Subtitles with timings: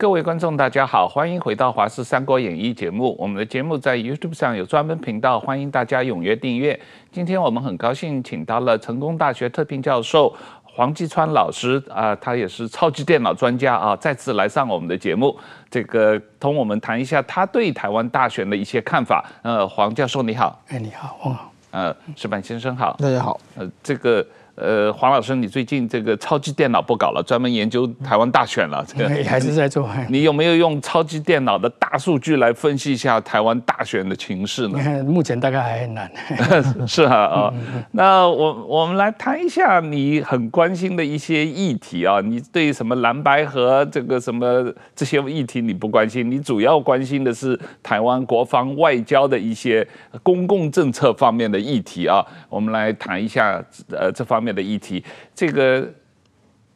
[0.00, 3.14] 各位观众，大家好，欢迎回到《华视三国演义》节目。
[3.18, 6.80] 我们的节目在 YouTube 上有专门频道，欢迎大家踊跃订阅。
[7.12, 15.36] 今天我们很高兴请到了成功大学特聘教授黄继川老师啊、呃，他也是超级电脑专家啊，再次来上我们的节目，
[15.70, 19.22] 这个同我们谈一下他对台湾大选的一些看法。
[19.42, 24.26] 呃，黄教授你好，哎，你好，黄好，呃，石板先生好，大家好，呃，这个。
[24.54, 28.84] 呃，黄老师，你最近这个超级电脑不搞了，专门研究台湾大选了。
[28.86, 29.88] 这 个还是在做。
[30.08, 34.78] 你有没有用超级电脑的大数据来分析一下台湾大选的情势呢？
[35.04, 36.10] 目前大概还很难。
[36.86, 37.54] 是啊，啊、哦，
[37.92, 42.20] 那我我们来谈一下你很关心的一些议题啊。
[42.20, 49.86] 你对什么蓝白和这个什么这些议题你不关心，你主要关心的是台湾国防外交的一些
[50.22, 52.24] 公共政策方面的议题啊。
[52.48, 55.02] 我们来谈一下呃这方面的议题，
[55.34, 55.88] 这个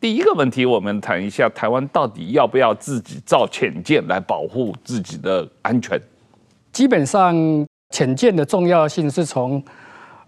[0.00, 5.98] 第一个问题，我们谈一下台湾到底要不要自己造潜舰来保护自己的安全？
[6.72, 7.34] 基本上，
[7.90, 9.62] 潜舰的重要性是从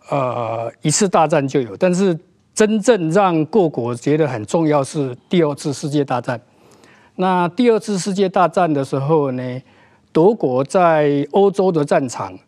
[0.09, 2.19] 呃一次大战就有，但是
[2.55, 6.41] 真正让各国觉得很重要是第二次世界大战。
[7.17, 9.63] 那第二次世界大战的时候呢，
[10.13, 12.39] 德国在欧洲的战场，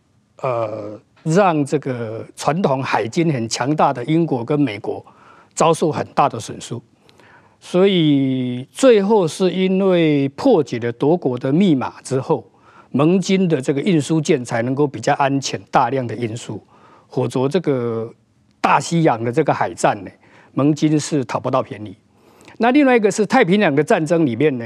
[0.42, 1.00] 呃。
[1.24, 5.04] 让这个传统海军很强大的英国跟美国
[5.54, 6.78] 遭受很大的损失，
[7.60, 12.48] 所以最后是因为破解了德国的密码之后，
[12.90, 16.62] 盟军的这个运输舰才能够比较安全大量的运输，
[17.08, 18.10] 否则这个
[18.60, 20.10] 大西洋的这个海战呢，
[20.54, 21.96] 盟军是讨不到便宜。
[22.58, 24.64] 那另外一个是太平洋的战争里面呢。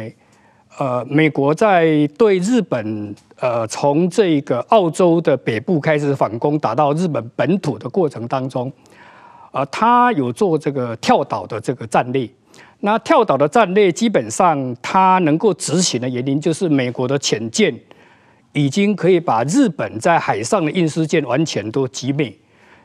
[0.79, 8.73] 呃，美国在对日本，呃，从这个澳洲的北部开始反攻，打到日本本土的过程当中，
[9.51, 12.29] 呃，他有做这个跳岛的这个战略。
[12.81, 17.79] 那跳岛的战略基本上，他能够执行的原因就是美国的潜舰
[18.53, 22.33] 已经可以把日本在海上的运输舰完全都击灭，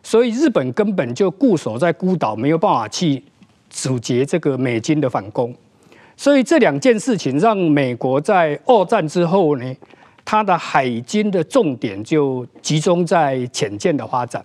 [0.03, 3.23] 所以日本根本就固守在孤岛，没有办法去
[3.69, 5.55] 阻截这个美军的反攻。
[6.17, 9.75] 所以这两件事情让美国在二战之后呢，
[10.25, 14.44] 它的海军的重点就集中在潜舰的发展。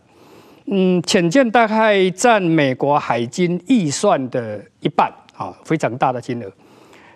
[0.67, 6.53] 嗯，潜舰大概占美国海军预算的一半啊，非常大的金额。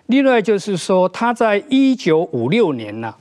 [0.07, 3.13] 另外就是说，他在一九五六年呢，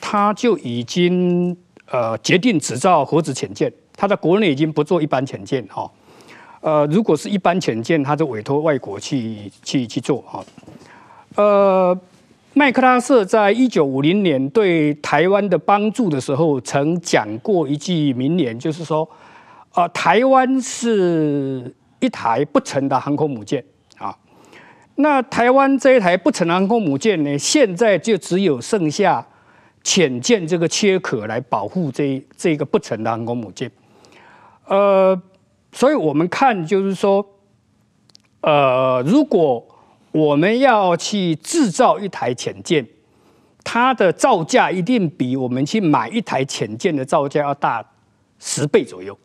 [0.00, 1.56] 他就已经
[1.90, 5.88] 呃决定只造核子潜舰，他在国内已经不做一般潜舰哈。
[6.60, 10.44] 呃，如果是一般潜舰，他就委托外国去去去做哈。
[11.36, 11.98] 呃，
[12.52, 19.08] 麦克拉瑟在一九五零年对台湾的帮助的时候，曾讲过一句名言，就是说，
[19.72, 23.64] 啊、台湾是一台不成的航空母舰
[23.96, 24.14] 啊。
[24.96, 29.26] 那台湾这一台不成航空母舰呢，现在就只有剩下
[29.82, 33.70] 潜舰这个缺壳来保护这这个不成的航空母舰。
[34.66, 35.18] 呃。
[35.72, 37.24] 所以我们看，就是说，
[38.40, 39.64] 呃，如果
[40.12, 42.84] 我们要去制造一台潜舰，
[43.62, 47.84] 它的造价一定比我们去买一台潜舰的造价要大
[48.38, 49.16] 十倍左右。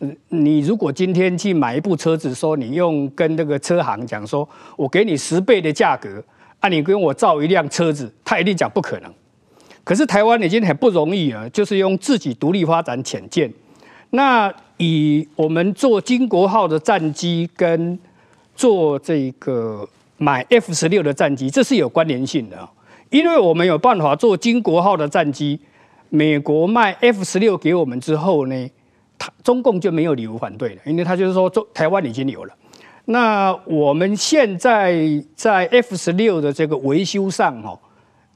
[0.00, 6.22] 嗯，你如果今天去买一部车子，说你用跟那个车行讲说，我给你十倍的价格，
[6.58, 9.10] 啊，你跟我造一辆车子，他一定讲不可能。
[9.82, 13.50] 可是台湾已经很不容易了，就是用自己独立发展潜舰。
[14.10, 17.98] 那以我们做金国号的战机跟
[18.54, 22.68] 做这个买 F 十六的战机，这是有关联性的。
[23.10, 25.58] 因为我们有办法做金国号的战机，
[26.08, 28.70] 美国卖 F 十六给我们之后呢，
[29.18, 32.54] 他中共就没有理由反对了，因为他就是说，中台湾已经有了。
[33.06, 34.94] 那我们现在
[35.34, 37.78] 在 F 十六的这个维修上，哦，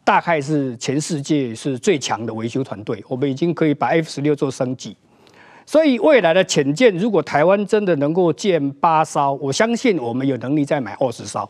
[0.02, 4.96] 大概是全世界是最强的维修团队，我们已经可以把 F 十六做升级。
[5.66, 11.48] 所以未来的潜舰，如果台湾真的能够建八艘，我相信我们有能力再买二十艘。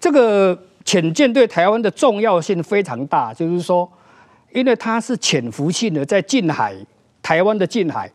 [0.00, 3.90] 这个潜舰对台湾的重要性非常大，就是说，
[4.52, 6.74] 因为它是潜伏性的，在近海，
[7.22, 8.10] 台湾的近海，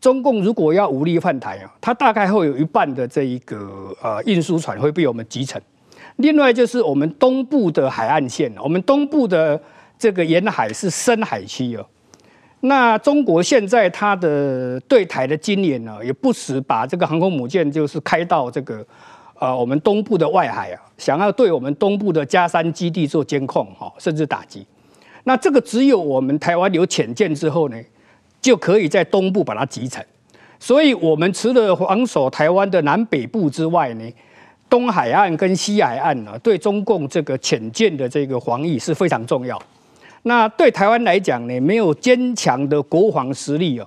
[0.00, 5.60] 中共如果要武力犯台啊，它大概会有一半的这一个呃运输船会被我们击沉。
[6.16, 9.60] 另外就是我们东部的海岸线，我们东部的
[9.98, 11.86] 这个沿海是深海区哦。
[12.60, 18.84] 那中国现在它的对台的经验呢，也不时把这个航空母舰就是开到这个
[19.38, 24.66] 呃我们东部的外海啊，想要对我们东部的加山基地做监控哈，甚至打击。
[25.24, 27.76] 那这个只有我们台湾有潜舰之后呢，
[28.40, 30.04] 就可以在东部把它击沉。
[30.58, 34.12] 所以，我们除了防守台湾的南北部之外呢，
[34.68, 39.56] 东海岸跟西海岸呢，对中共这个潜舰的这个防御是非常重要。
[40.22, 43.86] 那对台湾来讲呢，没有坚强的国防实力哦，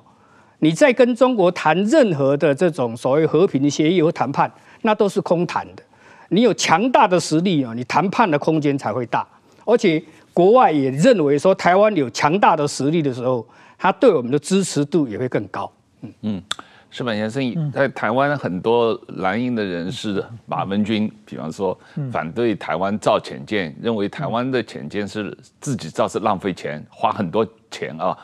[0.60, 4.52] 你在跟中国谈任何的这种所谓和平协议和谈判，
[4.82, 5.84] 那都是空谈的。
[6.30, 9.28] 你有强大的实力哦，你谈判的空间才会大。
[9.66, 10.02] 而且
[10.34, 13.46] 国外也认为说，台湾有强大的实力的时候，
[13.78, 15.72] 他对我们的支持度也会更高。
[16.02, 16.44] 嗯嗯。
[16.92, 21.78] 矢板先生，在台湾很多蓝营的人士，马文君，比方说
[22.12, 28.16] 反对台湾造潜舰，认为台湾的潜舰是自己造是浪费钱，花很多钱啊，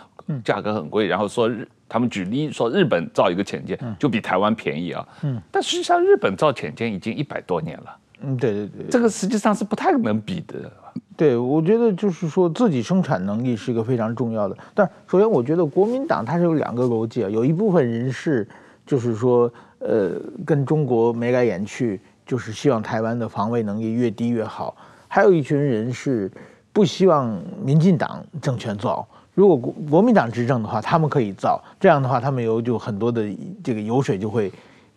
[0.44, 1.08] 价格很贵。
[1.08, 5.08] 然后说日，他们举例说日本造一个潜舰就比台湾便宜啊。
[5.50, 7.98] 但实际上日本造潜舰已经一百多年了。
[8.20, 10.70] 嗯，对对对，这个实际上是不太能比的。
[11.16, 14.58] 对，我觉得就是说自己生产能力是一个非常重要的。
[14.74, 18.48] 但首先，我觉得国民党它是有两个逻辑啊，有一部分人是。
[18.90, 20.14] 就是说，呃，
[20.46, 24.74] 跟中国眉来眼去，就是希望台湾的防卫能力越低越好。
[25.10, 26.32] 还有一群人是
[26.72, 31.62] 不希望民进党政权造，如果国国民党执政的话，他们可以造。
[31.82, 33.30] 这样的话，他们有就很多的
[33.62, 34.50] 这个油水就会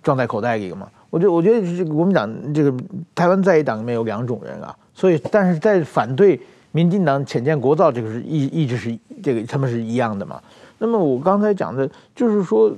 [0.04, 0.88] 装在口袋里嘛。
[1.10, 2.72] 我觉，我觉得这个国民党这个
[3.14, 6.40] 台湾在野党里面有两种人啊，所以但是在反对
[6.72, 10.40] 民进党浅见国造这个是一一直是这个他们是一样的嘛。
[10.78, 12.74] 那么我刚才讲的就是说。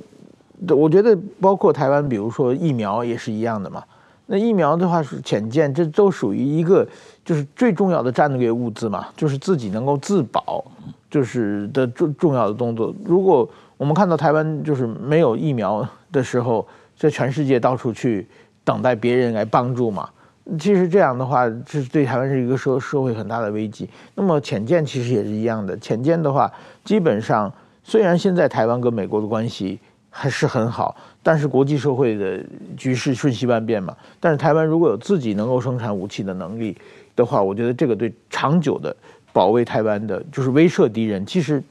[0.69, 3.83] 我觉得包括台湾，比如说疫苗也是一样的嘛。
[4.27, 6.87] 那疫苗的话是浅见，这都属于一个
[7.25, 10.65] 就是最重要的战略物资嘛，就是自己能够自保，
[11.11, 12.95] 就是的重重要的动作。
[13.05, 16.65] 如果我们看到台湾就是没有疫苗的时候，
[17.03, 18.25] 在全世界到处去
[18.63, 20.09] 等待别人来帮助嘛，
[20.57, 23.89] 其实这样的话，这是对台湾是一个社社会很大的危机。
[24.15, 26.53] 那么潜舰其实也是一样的，潜舰的话，
[26.85, 27.53] 基本上
[27.83, 29.81] 虽然现在台湾跟美国的关系。
[30.15, 32.39] 还是很好，但是国际社会的
[32.77, 33.97] 局势瞬息万变嘛。
[34.21, 36.77] 但是台湾如果有自己能够生产武器的能力
[37.17, 38.95] 的话，我觉得这个对长久的
[39.33, 41.65] 保卫台湾的，就是威慑敌人，其实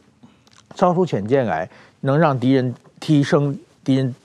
[0.74, 1.70] 造出潜舰来，
[2.00, 4.16] 能让敌人提升敌人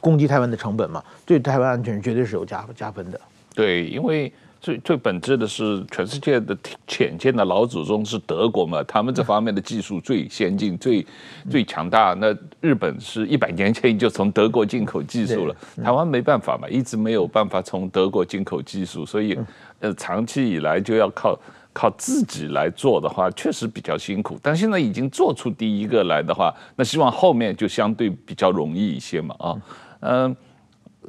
[0.00, 3.20] 攻击台湾的成本嘛，对台湾安全绝对是有加加分的。
[3.54, 4.32] 对，因为。
[4.60, 6.58] 最最本质的是，全世界的
[6.88, 11.06] 浅见的老祖宗是德国嘛，他们这方面的技术最先进、最
[11.48, 12.12] 最强大。
[12.14, 19.38] 那日本是一百年前就从德国进口技术了，台湾没办法嘛，一直没有办法从德国进口技术，所以
[19.78, 21.38] 呃，长期以来就要靠
[21.78, 24.36] 靠自己来做的话，确实比较辛苦。
[24.42, 29.62] 但现在已经做出第一个来的话，那希望后面就相对比较容易一些嘛啊，
[30.00, 30.36] 嗯、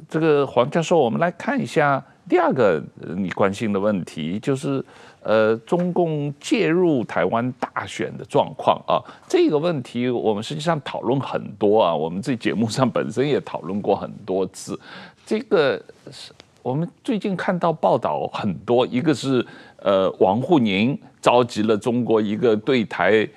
[0.08, 2.00] 这个黄教授，我们来看一下。
[2.28, 2.80] 第二个
[3.16, 4.84] 你关心的问题就是，
[5.24, 14.78] 呃，中共介入台湾大选的状况啊，这个问题我们实际上讨论很多啊，我们这节目上本身也讨论过很多次。
[15.26, 15.82] 这个
[16.12, 19.44] 是我们最近看到报道很多，一个是
[19.78, 23.28] 呃王沪宁召集了中国一个对台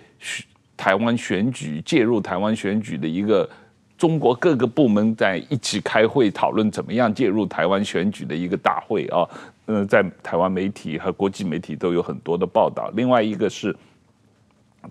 [0.75, 3.49] 台湾选举介入台湾选举的一个。
[3.95, 9.23] 中国各个部门在一起开会讨论怎么样介入台湾选举的一个大会啊，
[9.67, 12.91] 嗯，在台湾媒体和国际媒体都有很多的报道。
[12.95, 13.73] 另外一个是，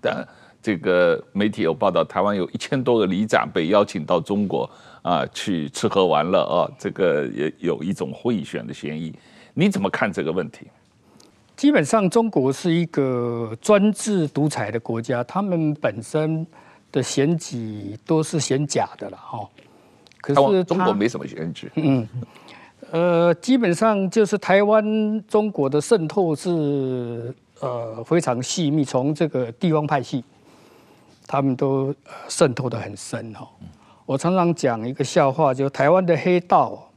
[0.01, 0.27] 但
[0.63, 4.67] 这个媒体有报道，台湾有一千多个里长被邀请到中国
[5.03, 9.13] 啊去吃喝玩乐啊，这个也有一种贿选的嫌疑。
[9.53, 10.65] 你怎么看这个问题？
[11.55, 16.47] 基本上，中国是一个专制独裁的国家，他们本身。
[16.93, 19.49] 的选举都是选假的了哈，
[20.21, 21.71] 可是中国没什么选举。
[21.73, 22.07] 嗯，
[22.91, 24.85] 呃，基本上就是台湾
[25.27, 30.23] 中国的渗透是呃非常细密，从这个地方派系，
[31.25, 31.91] 他们都
[32.29, 33.49] 渗透的很深哈。
[34.05, 36.89] 我常常讲一个笑话，就台湾的黑道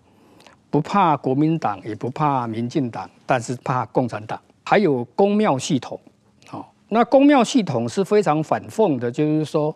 [0.71, 5.99] 不怕国民党，也不怕民进党，但是怕共产党，还有公庙系统。
[6.47, 9.75] 好，那公庙系统是非常反讽的，就是说。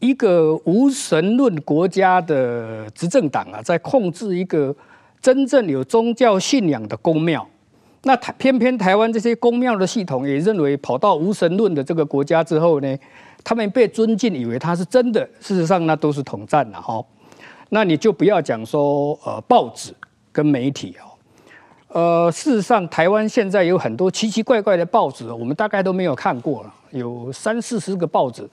[0.00, 4.74] 一个无神论国家的执政党啊，在控制一个
[5.18, 7.46] 真正有宗教信仰的公庙，
[8.02, 12.98] 那台偏偏台湾这些公庙的系统也认为跑到无神论的这个国家之后呢，
[13.44, 17.04] 他们被尊敬，以为他是真的，事实上那都是统战了哈。
[17.68, 19.94] 那你就不要讲说呃报纸
[20.32, 21.06] 跟媒体哦，
[22.00, 28.48] 呃事实上台湾现在有很多奇奇怪怪的报纸，我们大概都没有看过了，有三四十个报纸。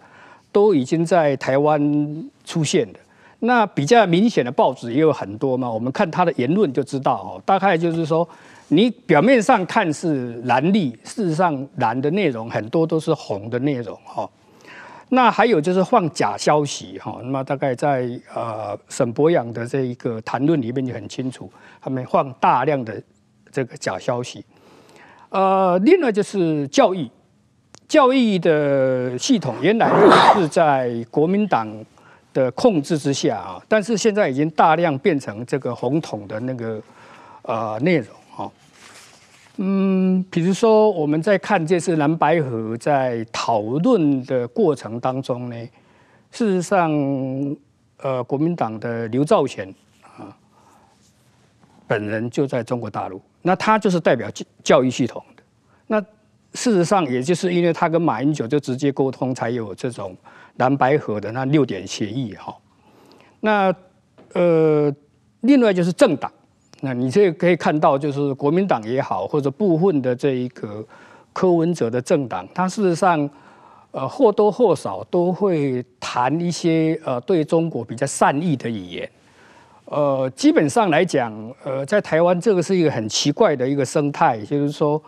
[0.54, 3.00] 都已经在台湾出现了，
[3.40, 5.72] 那比较明显的报纸也有很多嘛。
[5.72, 8.28] 我们看他的言论就知道哦，大概就是说，
[8.68, 14.30] 你表面上看是蓝绿，事实上蓝的内容很多都是红的内容哈。
[15.14, 21.52] 那还有就是放假消息哈，那么大概在呃沈博阳的这一个谈论里面就很清楚，
[21.82, 23.02] 他们放大量的
[23.52, 24.46] 这个假消息。
[25.28, 27.10] 呃，另外就是教育，
[27.90, 29.92] 教育的系统原来
[30.34, 31.68] 是在国民党
[32.34, 36.82] 的控制之下啊，但是现在已经大量变成这个红统的那个
[37.42, 38.08] 呃内容。
[39.58, 45.56] 嗯，比如说我们在看这次蓝白合在讨论的过程当中呢，
[46.32, 46.90] 事实上，
[47.98, 49.68] 呃，国民党的刘兆玄
[50.18, 50.36] 啊，
[51.86, 55.44] 本人就在中国大陆，那他就是代表教教育系统的。
[55.86, 56.00] 那
[56.54, 60.16] 事实上，也就是因为他跟马英九就直接沟通，才有这种
[60.56, 62.56] 蓝白合的那六点协议哈。
[63.42, 63.76] 那
[64.34, 64.92] 呃，
[65.42, 66.32] 另外就是政党。
[66.84, 70.84] 那你这可以看到，就是国民党也好，或者部分的这一个
[71.32, 73.30] 柯文哲的政党，他事实上，
[73.92, 79.08] 呃，或多或少都会谈一些呃对中国比较善意的语言。
[79.86, 81.32] 呃，基本上来讲，
[81.64, 85.00] 呃，在台湾这个是一个很奇怪的一个生态，就是说，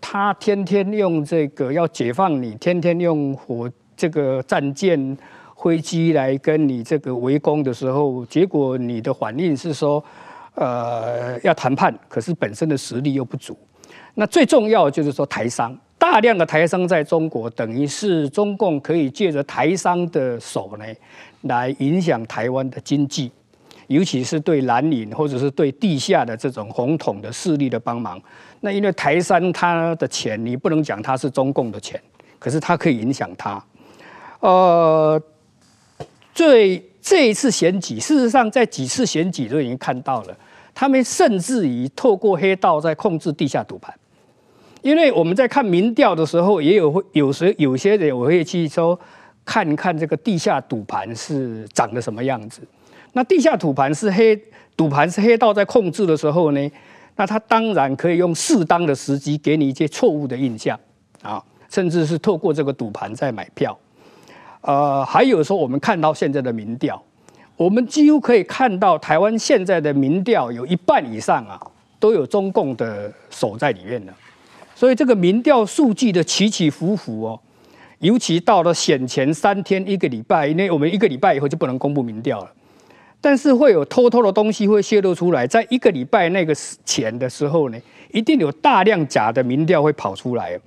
[0.00, 5.18] 他天天用这个要解放你，天天用火这个战舰、
[5.56, 10.00] 飞机来跟你这个围攻的时候，结果你的反应是说。
[10.56, 13.56] 呃，要谈判，可是本身的实力又不足。
[14.14, 20.84] 那最重要就是说，台商大量的台商在中国，等于是中共可以借着台商的手呢，
[21.42, 23.30] 来影响台湾的经济，
[23.88, 28.18] 尤其是对蓝营或者是对地下的这种红统的势力的帮忙。
[28.60, 32.00] 那因为台商他的钱，你不能讲他是中共的钱，
[32.38, 33.62] 可是他可以影响他。
[34.40, 35.20] 呃，
[36.32, 40.34] 最这一次选举，事实上在几次选举都已经看到了。
[40.78, 43.94] 他们甚至于透过黑道在控制地下赌盘，
[44.82, 49.00] 因为我们在看民调的时候，也有会有时有些人我会去说
[49.42, 52.60] 看看这个地下赌盘是长得什么样子。
[53.14, 54.38] 那地下赌盘是黑
[54.76, 56.70] 赌盘是黑道在控制的时候呢，
[57.16, 60.78] 那他当然可以用适当的时机给你一些错误的印象
[61.22, 63.74] 啊，甚至是透过这个赌盘在买票。
[64.60, 67.02] 呃，还有说我们看到现在的民调。
[67.56, 71.58] 我们几乎可以看到，台湾现在的民调有一半以上啊，
[71.98, 74.12] 都有中共的手在里面的。
[74.74, 77.40] 所以这个民调数据的起起伏伏哦，
[78.00, 82.52] 尤其到了选前三天一个礼拜，因为我们一个礼拜以后就不能公布民调了，
[83.22, 87.78] 但是会有偷偷的东西会泄露出来，在一个礼拜那个前的时候呢，
[88.12, 90.60] 一定有大量假的民调会跑出来。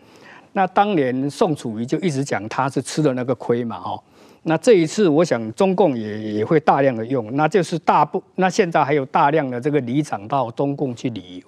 [0.54, 4.02] 那当年宋楚瑜就一直讲他是吃了那个亏嘛，哦。
[4.44, 11.48] 那这一次，我想中共也也会大量的用，那就是大部，那现在还有大量的这个里长到中共去旅游，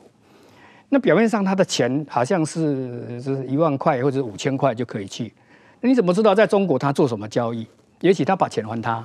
[0.90, 5.34] 那表面上他的钱好像是是一万块或者五千块就可以去，
[5.80, 7.66] 那你怎么知道在中国他做什么交易？
[8.02, 9.04] 也许他把钱还他，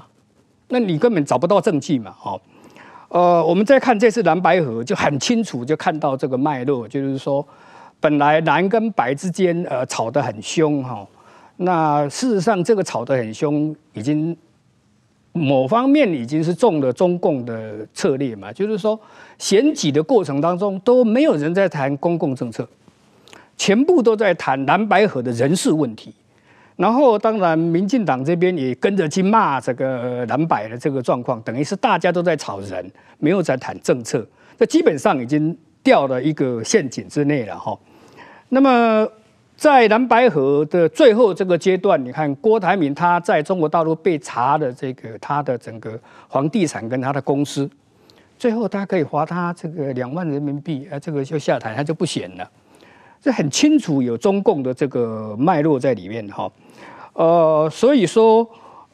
[0.68, 2.40] 那你根本找不到证据嘛，哦，
[3.08, 7.46] 呃，我们再看这次蓝白河就很清楚，就看到这个脉络，就是说
[8.00, 11.06] 本来蓝跟白之间呃吵得很凶哈。
[11.58, 14.36] 那事实上，这个吵得很凶，已经
[15.32, 18.52] 某方面已经是中了中共的策略嘛。
[18.52, 19.00] 就是说，
[19.38, 22.68] 选举的过程当中都没有人在谈公共政策，
[23.56, 26.12] 全部都在谈蓝白合的人事问题。
[26.76, 32.86] 然后，当然，民进党这边也跟着去骂这个蓝白的这个状况，等于是大家都在吵人，
[33.16, 34.26] 没有在谈政策。
[34.58, 37.78] 这基本上已经掉了一个陷阱之内了哈。
[38.50, 39.08] 那么。
[39.56, 45.98] 在蓝白河的最后这个阶段，你看郭台铭他在中国大陆被查的这个他的整个
[46.28, 47.68] 房地产跟他的公司，
[48.38, 52.46] 最后他可以罚他这个两万人民币，啊，这个就下台，他就不选了。
[53.22, 56.52] 这很清楚有中共的这个脉络在里面哈。
[57.14, 58.46] 呃，所以说，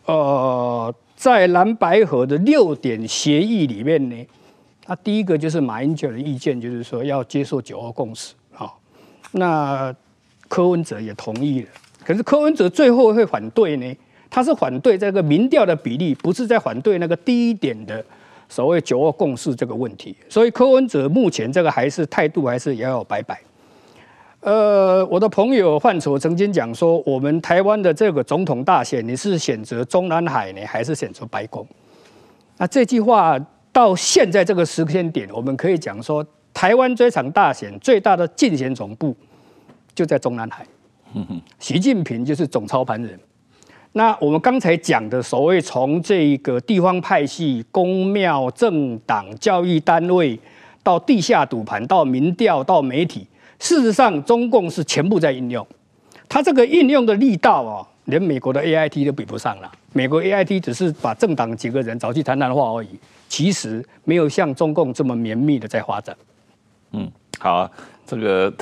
[0.05, 4.27] 呃，在蓝白河的六点协议里面呢，
[4.87, 8.73] 他第一个就是马英九的意见，就是说要接受九二共识啊，
[9.33, 9.93] 那。
[10.53, 11.69] 柯文哲也同意了，
[12.05, 13.97] 可是柯文哲最后会反对呢？
[14.29, 18.05] 他是反对这个民调的比例，不是在反对那个低一点的
[18.51, 20.15] 所谓九二共识这个问题。
[20.29, 23.41] 所以柯文哲目前这个还是态度还是摇摇摆摆。
[24.41, 31.67] 呃，我的朋友范楚曾经讲说，我们台湾的这个总统大选，你是选择中南海呢，还是选择白宫？
[32.59, 33.39] 那这句话
[33.73, 39.17] 到现在这个时间点，我们可以讲说，台湾这场大选最大的竞选总部。
[39.95, 40.67] 就在中南海，
[41.59, 43.19] 习近平就是总操盘人。
[43.93, 50.39] 那我们刚才讲的所谓从这个地方派系、公庙、政党、教育单位，
[50.83, 53.27] 到地下赌盘，到民调，到媒体，
[53.59, 55.67] 事实上中共是全部在应用。
[56.27, 59.71] 他这个应用的力道啊，连美国的 AIT 都比不上了。
[59.93, 66.17] 美国 AIT 只是把政党几个人找去谈谈话而已，其实没有像中共这么绵密的在发展。
[66.93, 67.71] 嗯，好啊，
[68.17, 68.53] 这个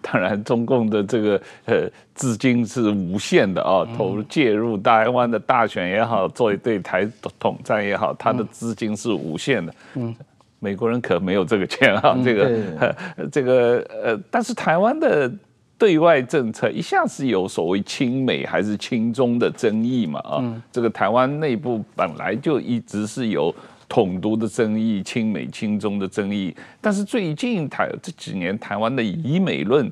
[0.00, 9.74] 当然中共的这个呃资金是无限的啊，投入介入台湾的大选也好，作为对台统战也好，它的资金是无限的。
[9.94, 10.14] 嗯，
[10.58, 12.96] 美国人可没有这个钱啊，这个
[13.32, 15.30] 这个呃，但是台湾的。
[15.78, 20.18] 对外政策一向是有所谓亲美还是亲中的争议嘛？
[20.20, 23.54] 啊、嗯，这个台湾内部本来就一直是有
[23.96, 26.54] 统独的争议、亲美亲中的争议。
[26.82, 29.90] 但是最近台这几年台湾的以美论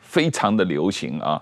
[0.00, 1.40] 非常的流行啊。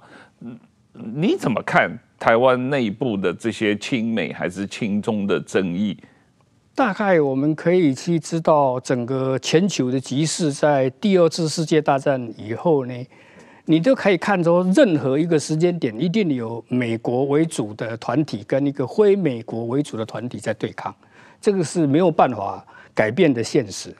[0.92, 5.96] 你怎么看台湾内部的这些亲美还是亲中的争议？
[6.74, 12.94] 大概我们可以去知道，整个全球的局势在第二次世界大战以后呢，
[13.64, 20.94] 你都可以看出，任何一个时间点，一定有美国为主的团体跟一个非美国为主的团体在对抗，
[21.42, 23.94] 这个是没有办法改变的现实。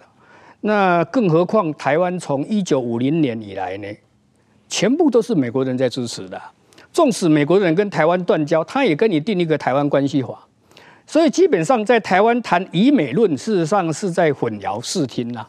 [0.61, 3.89] 那更何况台湾从一九五零年以来呢，
[4.69, 6.41] 全部都是美国人在支持的。
[6.93, 10.39] 纵使美国人跟台湾断交，他也跟你订一个台湾关系法。
[11.07, 15.45] 所以基本上在台湾谈以美论，事实上是在混淆视听呐。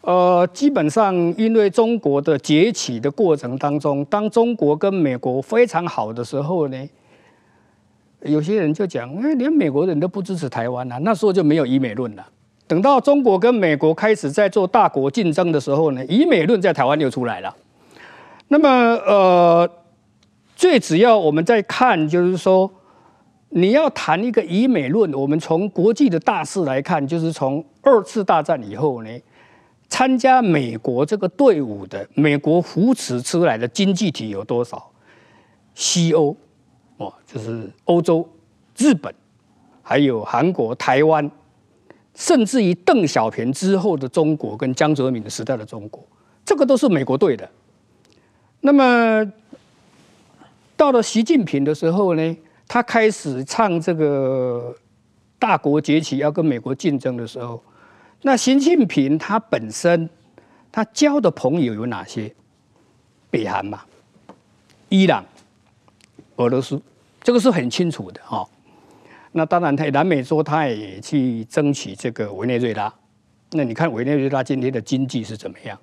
[0.00, 6.88] 呃，基本上因为中国的崛起的过程当中，当中国跟美国非常好的时候呢，
[8.24, 12.26] 有些人就讲，哎，连美国人都不支持台湾啊，那时候就没有以美论了。
[12.66, 17.54] 等到中国跟美国开始在做大国竞争的时候呢，以美论在台湾又出来了。
[18.48, 19.70] 那么，呃，
[20.56, 22.70] 最主要我们在看，就是说，
[23.50, 29.10] 你要谈一个以美论，我们从国际的大势来看，就是从二次大战以后呢。
[29.86, 34.90] 参加美国这个队伍的美国扶持出来的经济体有多少？
[35.74, 36.34] 西欧，
[36.96, 38.28] 哦，就是欧洲、
[38.76, 39.12] 日本，
[39.82, 41.30] 还有韩国、台湾，
[42.14, 46.02] 甚至于邓小平之后的中国跟江泽民的时代的中国，
[46.44, 47.48] 这个都是美国队的。
[48.60, 49.32] 那么
[50.76, 54.74] 到了习近平的时候呢，他开始唱这个
[55.38, 57.62] 大国崛起，要跟美国竞争的时候。
[58.22, 60.08] 那习近平他本身，
[60.72, 62.32] 他交的朋友有哪些？
[63.30, 63.82] 北韩嘛，
[64.88, 65.24] 伊朗、
[66.36, 66.80] 俄罗斯，
[67.22, 68.46] 这个是很清楚的哈。
[69.32, 72.92] 那当然，他南美洲他也去争取这个委内瑞拉。
[73.52, 75.78] 那你看委内瑞拉今天的经济是怎么样？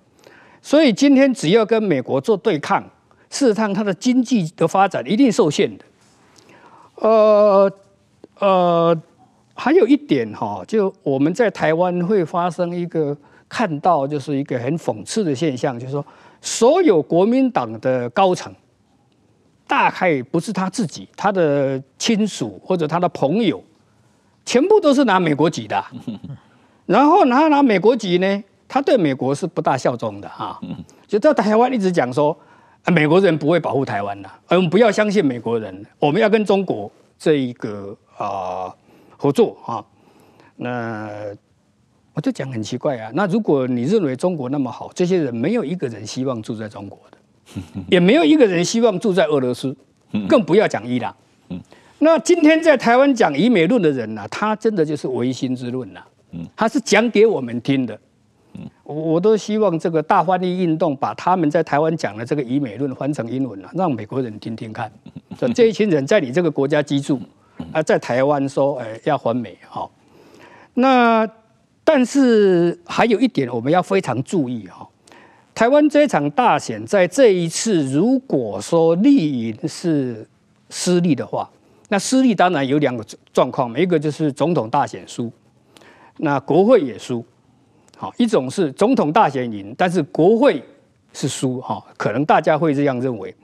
[0.62, 2.84] 所以今天只要跟美国做对抗，
[3.30, 5.86] 事实上它的经济的发展一定受限的。
[6.96, 7.72] 呃
[8.40, 9.02] 呃。
[9.54, 13.16] 还有一点哈，就我们在台湾会发生一个
[13.48, 16.04] 看到，就是一个很讽刺的现象，就是说，
[16.42, 18.52] 所有国民党的高层，
[19.72, 23.64] 大概不是他自己，他的亲属或者他的朋友，
[24.46, 25.82] 全部都是拿美国籍的。
[26.86, 30.60] 然后拿拿美国籍呢，他对美国是不大效忠的哈。
[31.08, 32.38] 就在台湾一直讲说，
[32.88, 38.76] 美国人不会保护台湾的，我们不要相信美国人，我们要跟中国这一个啊。
[39.16, 39.86] 合作啊，
[40.56, 41.08] 那
[42.16, 43.12] 我就讲很奇怪啊。
[43.14, 47.00] 那如果你认为中国那么好，这些人没有一个人希望住在中国，
[47.90, 49.76] 也没有一个人希望住在俄罗斯，
[50.28, 51.16] 更不要讲伊朗。
[52.00, 56.08] 那今天在台湾讲以美论的人呢、啊，他真的就是唯心之论呐、啊。
[56.56, 58.00] 他是讲给我们听的。
[58.84, 64.92] 我我都希望这个大翻译运动把他们在台湾讲的这个以美论翻成英文了、啊，让美国人听听看。
[65.54, 67.20] 这一群人在你这个国家居住。
[67.72, 69.88] 啊，在台湾说，哎，要还美哈。
[70.74, 71.30] 那
[71.84, 74.88] 但是还有一点，我们要非常注意哈。
[75.54, 80.28] 台湾这场大选，在这一次，如果说绿营是
[80.70, 81.50] 失利的话，
[81.90, 85.32] 那失利当然有两个状况，一个就是总统大选输，
[86.18, 87.26] 那国会也输。
[87.98, 90.64] 好，一种是总统大选赢，但是国会
[91.14, 93.36] 是输哈，可能大家会这样认为。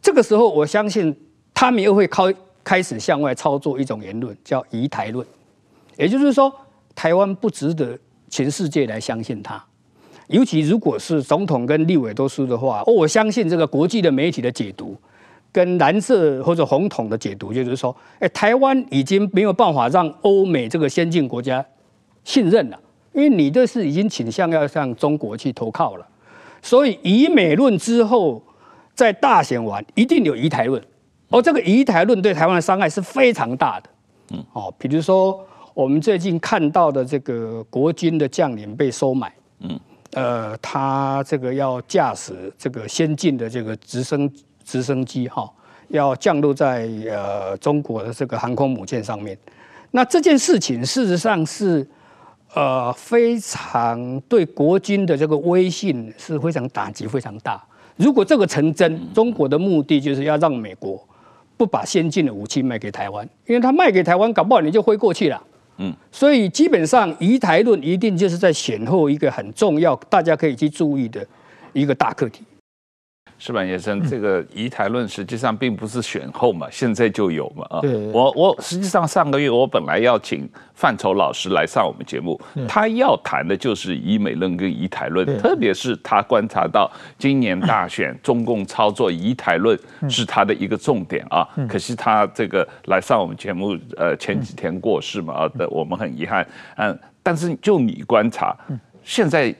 [0.00, 1.14] 这个时候，我相信
[1.52, 2.32] 他们又会靠。
[2.64, 5.26] 开始向外操作一种言论，叫“疑台论”，
[5.98, 6.54] 也就是说，
[6.94, 7.98] 台湾不值得
[8.30, 9.60] 全世界来相信它。
[10.32, 14.96] 尤其如果是总统跟立委都输的话，哦，我相信这个国际的媒体的解读，
[15.52, 21.64] 跟蓝色或者红统的解读，就是说，哎，台湾已经没有办法让欧美这个先进国家
[22.24, 22.80] 信任了，
[23.12, 26.06] 因为你这是已经倾向要向中国去投靠了。
[26.62, 28.42] 所以，以美论之后，
[28.94, 30.82] 在大选完一定有疑台论。
[31.28, 33.90] 哦，这个疑台论对台湾的伤害是非常大的。
[34.30, 35.38] 嗯，哦，比如说
[35.74, 39.80] 我们最近看到的这个国军的将领被收买，嗯，
[40.12, 44.30] 呃，他这个要驾驶这个先进的这个直升
[44.62, 45.50] 直升机哈，
[45.88, 49.36] 要降落在呃中国的这个航空母舰上面。
[49.90, 51.86] 那这件事情事实上是
[52.54, 57.62] 呃非常对国军的这个威信是非常打击非常大。
[57.96, 61.02] 如果这个成真，中国的目的就是要让美国
[61.56, 65.42] 不把先进的武器卖给台湾，因为他卖给台湾，搞不好你就飞过去了。
[65.84, 71.26] 嗯，所以基本上移台论一定就是在选后一个很重要，大家可以去注意的
[71.72, 72.44] 一个大课题。
[73.44, 77.80] 矢板先生，这个宜台论实际上并不是选后嘛，现在就有嘛啊。
[77.80, 89.76] 对，对，我我实际上上个月我本来要请范畴老师来上我们节目，他要谈的就是疑美论跟宜台论，特别是他观察到今年大选中共操作宜台论
[90.08, 91.44] 是他的一个重点啊。
[91.68, 96.46] 可惜他这个来上我们节目，呃，前几天过世嘛啊，的我们很遗憾。
[96.76, 98.56] 嗯，但是就你观察，
[99.02, 99.52] 现在。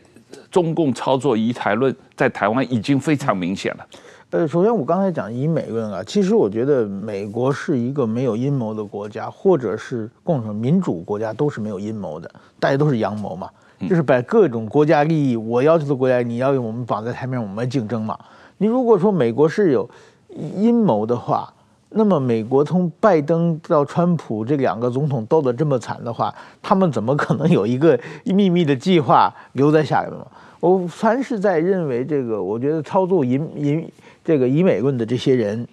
[0.51, 3.85] 中共操作宜台论在台湾已经非常明显了。
[4.31, 12.31] 呃，首先我刚才讲以美论啊，其实我觉得美国是一个没有阴谋的国家，或者是共产民主国家都是没有阴谋的，
[12.61, 13.51] 大家都是阳谋嘛，
[13.89, 18.17] 就是把各种国家利益，我要求的国家，你要用我们绑在台面，我们竞争嘛。
[18.59, 19.91] 你如果说美国是有
[20.31, 21.53] 阴谋的话，
[21.91, 26.33] 那么美国从拜登到川普这两个总统斗得这么惨的话，
[26.63, 30.27] 他们怎么可能有一个秘密的计划留在下面嘛？
[30.63, 33.85] 我凡是在认为这个，我觉得操作以以
[34.25, 35.67] 这个以美论的这些人，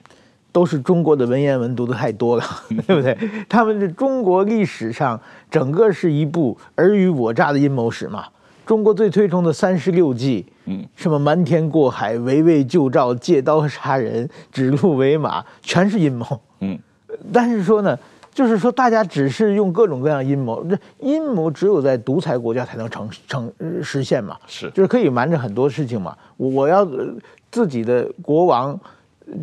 [0.52, 2.44] 都是中国的文言文读的太多了，
[2.88, 3.16] 对不对？
[3.48, 5.22] 他们的中国历史上
[5.52, 8.26] 整个是一部尔虞我诈的阴谋史嘛。
[8.66, 16.26] 中国最推崇的三十六计，嗯，什么瞒天过海、围魏救赵、借刀杀人、指鹿为马，全是阴谋，
[16.62, 16.76] 嗯。
[17.32, 17.96] 但是说呢。
[18.40, 23.52] 就是说，大家只是用各种各样阴谋，这阴谋只有在独裁国家才能成成
[23.84, 24.38] 实现嘛？
[24.48, 26.16] 是，就是可以瞒着很多事情嘛。
[26.38, 26.88] 我要
[27.52, 28.80] 自己的国王、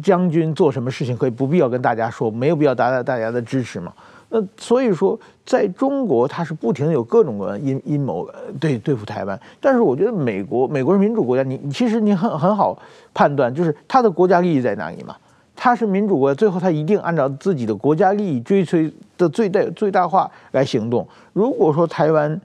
[0.02, 3.92] 将军做什么事情，可以不必要跟大家说，没有必要达到大家的支持嘛。
[4.30, 8.26] 那所以说，在中国，它是不停的有各种各样阴阴谋
[8.58, 9.38] 对对付台湾。
[9.60, 12.78] 但是我觉得美国，美国是民主国家，你其实你很很好
[13.12, 15.14] 判断，就是它的国家利益在哪里嘛。
[15.56, 21.08] 他是民主国家，最后他一定按照自己的国家利益追随的最大最大化来行动。
[21.32, 22.38] 如果说台湾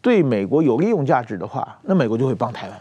[0.00, 2.76] 对美国有利用价值的话，那美国就会帮台湾；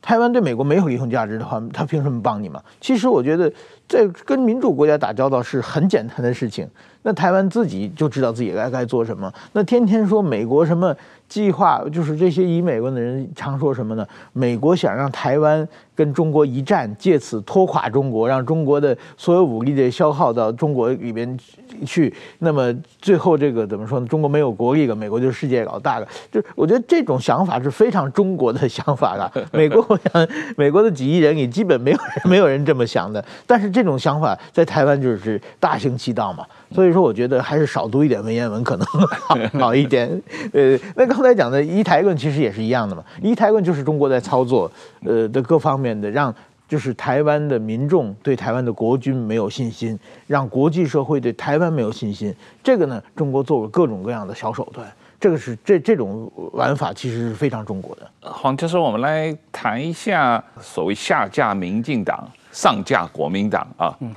[0.00, 2.62] 台湾对美国没有利用价值的话，他凭什么帮你嘛？
[2.80, 3.52] 其实我觉得，
[3.88, 6.66] 在跟民主国家打交道是很简单的事情。
[7.02, 9.30] 那台湾自己就知道自己该该做什么。
[9.52, 10.96] 那天天说美国什么
[11.28, 14.06] 计划，就是这些以美国的人常说什么呢？
[14.32, 21.38] 美国想让台湾跟中国一战，借此拖垮中国，让中国的所有武力的消耗到中国里边
[21.86, 22.12] 去。
[22.38, 24.06] 那么最后这个怎么说呢？
[24.06, 26.06] 中国没有国力了，美国就是世界老大了。
[26.30, 29.30] 就我觉得这种想法是非常中国的想法了。
[29.52, 33.24] 美国，我想美国的几亿人里基本没有人没有人这么想的。
[33.46, 36.46] 但是这种想法在台湾就是大行其道嘛。
[36.72, 40.08] 所以说，我觉得还是少读一点文言文可能好好一点。
[40.52, 43.04] 呃，那刚才讲的一台论其实也是一样的嘛。
[43.22, 44.70] 一台论就是中国在操作，
[45.04, 46.32] 呃的各方面的，让
[46.66, 52.34] 就是台湾的民众对台湾的国军没有信心，让国际社会对台湾没有信心。
[52.62, 54.90] 这个呢，中国做了各种各样的小手段。
[55.20, 58.10] 这个是这这种玩法其实是非常中国的。
[58.20, 63.96] 黄教授，我们来谈一下所谓下架民进党，上架国民党啊。
[64.00, 64.14] 嗯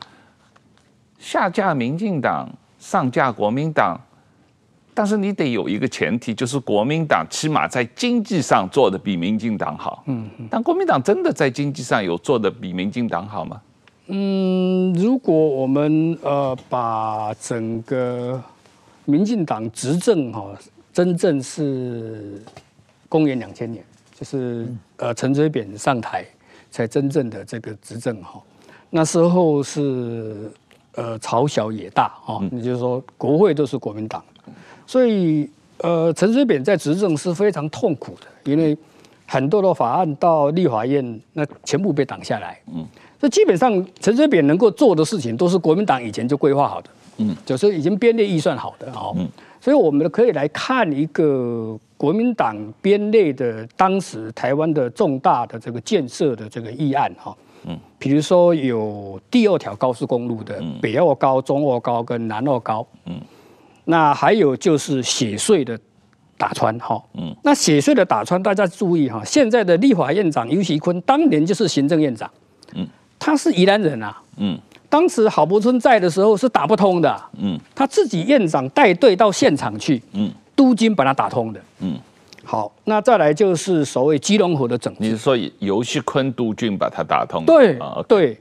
[1.20, 4.00] 下架民进党，上架国民党，
[4.98, 10.04] 但是你得有一个前提，就是国民党起码在经济上做的比民进党好。
[10.08, 13.62] 嗯，但国民党真的在经济上有做的比民进党好吗？
[14.08, 18.42] 嗯，如果我们呃把整个
[19.06, 20.52] 民进党执政哈，
[20.92, 22.42] 真正是
[23.08, 23.86] 公元两千年，
[24.20, 26.26] 就是呃陈水扁上台
[26.72, 28.42] 才真正的这个执政哈，
[28.90, 30.52] 那时候是。
[30.94, 34.26] 呃，朝小野大哈，也就是说，国会都是国民党，
[34.88, 35.48] 所以
[35.80, 38.76] 呃，陈水扁在执政是非常痛苦的，因为
[39.28, 42.60] 很多的法案到立法院，那全部被挡下来。
[42.74, 42.84] 嗯，
[43.20, 49.14] 所以基本上陈水扁能够做的事情，都是国民党以前就规划好的，嗯，就是已经编列预算好的哦。
[49.18, 49.28] 嗯，
[49.60, 57.36] 所以我们可以来看一个国民党编列的当时台湾的重大的这个建设的这个议案哈。
[57.66, 63.20] 嗯，比如说有第二条高速公路的北澳高、中澳高跟南澳高，嗯，
[63.90, 65.80] 那还有就是血税的
[66.38, 72.30] 打穿哈，嗯，那血税的打穿，大家注意哈，现在的立法院长尤其坤当年就是行政院长，
[72.76, 72.86] 嗯，
[73.18, 81.98] 他是宜兰人啊，嗯，当时郝柏村在的时候是打不通的，嗯，他自己院长带队到现场去，嗯，督军把他打通的，嗯。
[82.50, 85.00] 好，那再来就是所谓基隆河的整治。
[85.02, 87.44] 你是说游锡堃督军把它打通？
[87.44, 88.40] 对啊，对。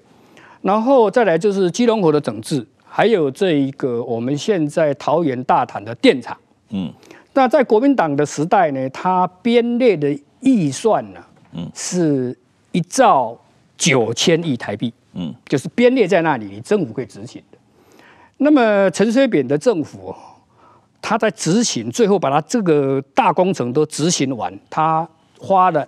[0.63, 2.65] 然后再来就是基隆河的整治，
[2.97, 6.35] 还有这一个我们现在桃园大潭的电厂。
[6.71, 6.91] 嗯，
[7.35, 11.21] 那在国民党的时代呢，它编列的预算呢，
[11.53, 12.35] 嗯，是
[12.73, 13.39] 一兆
[13.77, 14.91] 九千亿台币。
[15.13, 17.59] 嗯，就是编列在那里，你政府可以执行的。
[18.39, 20.17] 那么陈水扁的政府，
[21.03, 25.07] 他在执行，最后把他这个大工程都执行完，他
[25.39, 25.87] 花了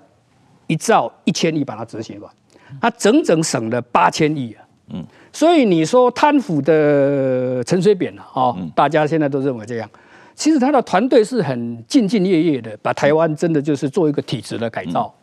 [0.67, 2.31] 一兆一千亿把它执行完，
[2.79, 4.63] 他整整省了八千亿啊。
[4.91, 5.03] 嗯，
[5.39, 9.89] 所以你说贪腐的陈水扁啊，哦，大家现在都认为这样。
[10.35, 15.15] 其实他的团队是很兢兢业业的，把台湾真的就是做一个体制的改造。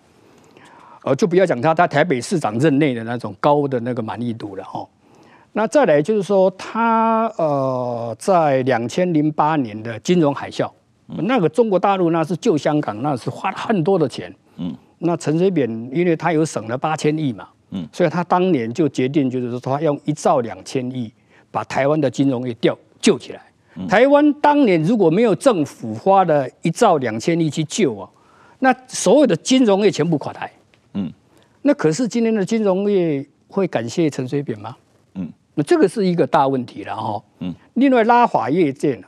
[1.03, 4.87] 呃，就不要讲他他台北市长任内的那种高的那个满意度了哈。
[5.51, 10.71] 那再来就是说，他呃，在两千零八年的金融海啸，
[11.07, 14.33] 那个中国大陆那是救香港，那是花了很多的钱。
[14.55, 14.73] 嗯。
[14.99, 21.11] 那陈水扁因为他有省了八千亿嘛，嗯，所以他当年就决定就是说，他用一兆两千亿
[21.51, 23.41] 把台湾的金融业调救起来。
[23.89, 28.09] 台湾当年如果没有政府花了一兆两千亿去救啊，
[28.59, 30.49] 那所有的金融业全部垮台。
[30.93, 31.11] 嗯，
[31.61, 34.77] 那可是今天的金融业会感谢陈水扁吗？
[35.15, 37.21] 嗯，那这个是一个大问题了哈。
[37.39, 39.03] 嗯，另外拉法业建，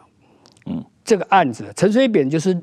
[0.66, 2.62] 嗯，这个案子陈水扁就是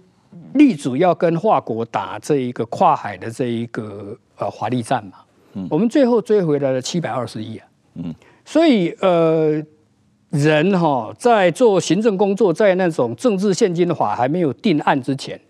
[0.52, 5.23] 力主要跟华国打这一个跨海的这一个呃华丽战嘛。
[5.54, 7.66] 嗯，我们最后追回来了七百二十亿啊。
[7.94, 8.14] 嗯，
[8.44, 9.62] 所以呃。
[10.30, 15.40] 人哈在做行政工作，在那种政治献金法还没有定案之前，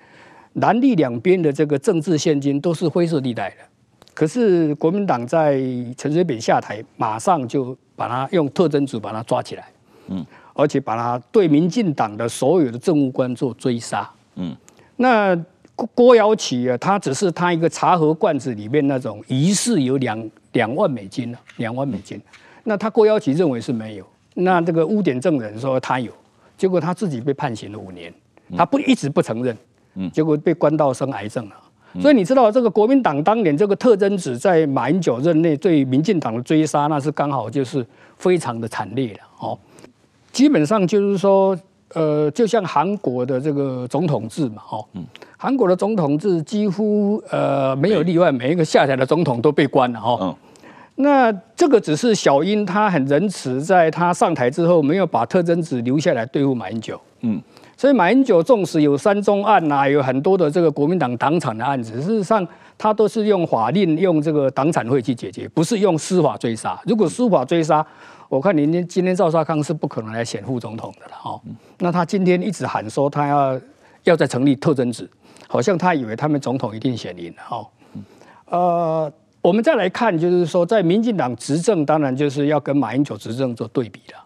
[0.54, 3.56] 蓝绿两边的这个政治献金都是灰色地带的。
[4.12, 5.58] 可是国民党在
[5.96, 9.64] 陈水扁下台，马上就把他用特侦组把他抓起来，
[10.08, 14.54] 嗯，而且把他对民进党的所有的政务官做追杀，嗯，
[14.96, 15.34] 那
[15.76, 22.20] 郭姚启啊，他只是他一个茶盒罐子里面那种疑似有两两万美金，两万美金，
[22.62, 24.06] 那他郭姚启认为是没有。
[24.34, 26.12] 那这个污点证人说他有，
[26.56, 28.12] 结果他自己被判刑了五年，
[28.56, 29.56] 他不一直不承认，
[30.12, 31.56] 结果被关到生癌症了。
[32.00, 39.56] 所以你知道这个国民党当年这个特侦组在马英九任内对民进党的追杀，那是刚好就是非常的惨烈了哦。
[40.32, 41.56] 基本上就是说，
[41.94, 44.84] 呃，就像韩国的这个总统制嘛，哦，
[45.36, 50.36] 韩国的总统制几乎呃没有例外，每一个下台的总统都被关了哦。
[50.96, 57.00] 那这个只是小英，他很仁慈，在他上台之后没有把特侦组留下来对付马英九。
[57.22, 57.40] 嗯，
[57.76, 62.46] 所以马英九纵使有三中案呐，有很多的这个国民党党产的案子，事实上
[62.78, 66.80] 他都是用法令、用这个党产会去解决，不是用司法追杀。
[66.86, 67.84] 如果司法追杀，
[68.28, 71.40] 我看您今今天赵少康是不可能来选副总统的了哈。
[71.78, 73.60] 那他今天一直喊说他要
[74.04, 75.06] 要再成立特侦组，
[75.48, 77.68] 好像他以为他们总统一定选赢了哈。
[78.46, 79.12] 呃。
[79.44, 84.24] 我们再来看，就是说，在民进党执政，当然就是要跟马英九执政做对比了。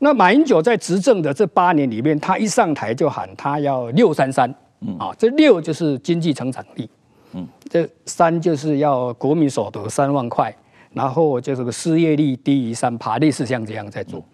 [0.00, 4.52] 那马英九在执政的这八年里面，他一上台就喊他要六三三，
[4.98, 6.90] 啊，这六就是经济成长力，
[7.34, 10.52] 嗯，这三就是要国民所得三万块，
[10.92, 14.24] 然后就是个失业率低于三趴，类似像这样在做。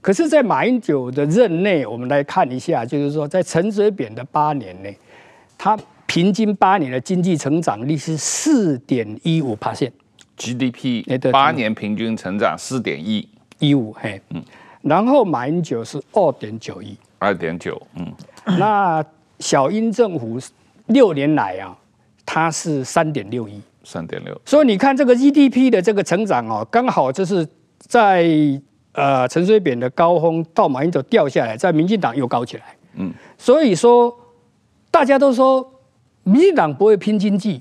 [0.00, 4.96] 可是，在马英九的任内，我们来看一下，就是说，在陈水扁的八年内，
[5.56, 5.78] 他。
[6.10, 13.28] 平均八年的经济成长率是四点一五 percent，GDP 八年平均成长四点一。
[13.58, 14.42] 一五嘿，嗯，
[14.80, 18.10] 然后马英九是二点九一，二点九，嗯，
[18.58, 19.04] 那
[19.38, 20.40] 小英政府
[20.86, 21.76] 六年来啊，
[22.24, 27.48] 它是三点六一，三点六，所以你看这个 GDP 的这个成长哦，刚好就是
[27.78, 28.28] 在
[28.92, 32.64] 呃陈水扁的高峰到马英九掉下来，在民进党又高起来，
[32.96, 34.14] 嗯，所以说
[34.90, 35.74] 大家都说。
[36.24, 37.58] 民进党不会拼经济，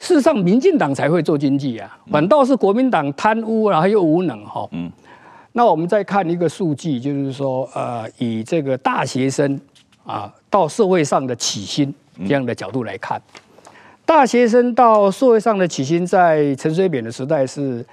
[0.00, 4.68] 事实上，民进党才会做经济啊，反倒是国民党贪污然后又无能哈。
[4.72, 4.90] 嗯，
[5.52, 9.60] 那我们再看一个数据，就是说，呃，以这个大学生
[10.04, 11.94] 啊到社会上的起薪
[12.26, 13.22] 这样的角度来看，
[14.08, 17.84] 大学生到社会上的起薪，在陈水扁的时代是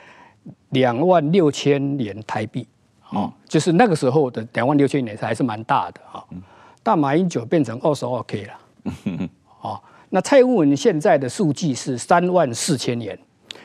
[0.69, 2.65] 两万六千元台币，
[3.09, 6.23] 哦，就是那个时候的两万六千元还是蛮大的啊。
[6.81, 9.77] 但马英九变成二十二 K 了，哦。
[10.09, 13.19] 那蔡英文现在的数据是三万四千元，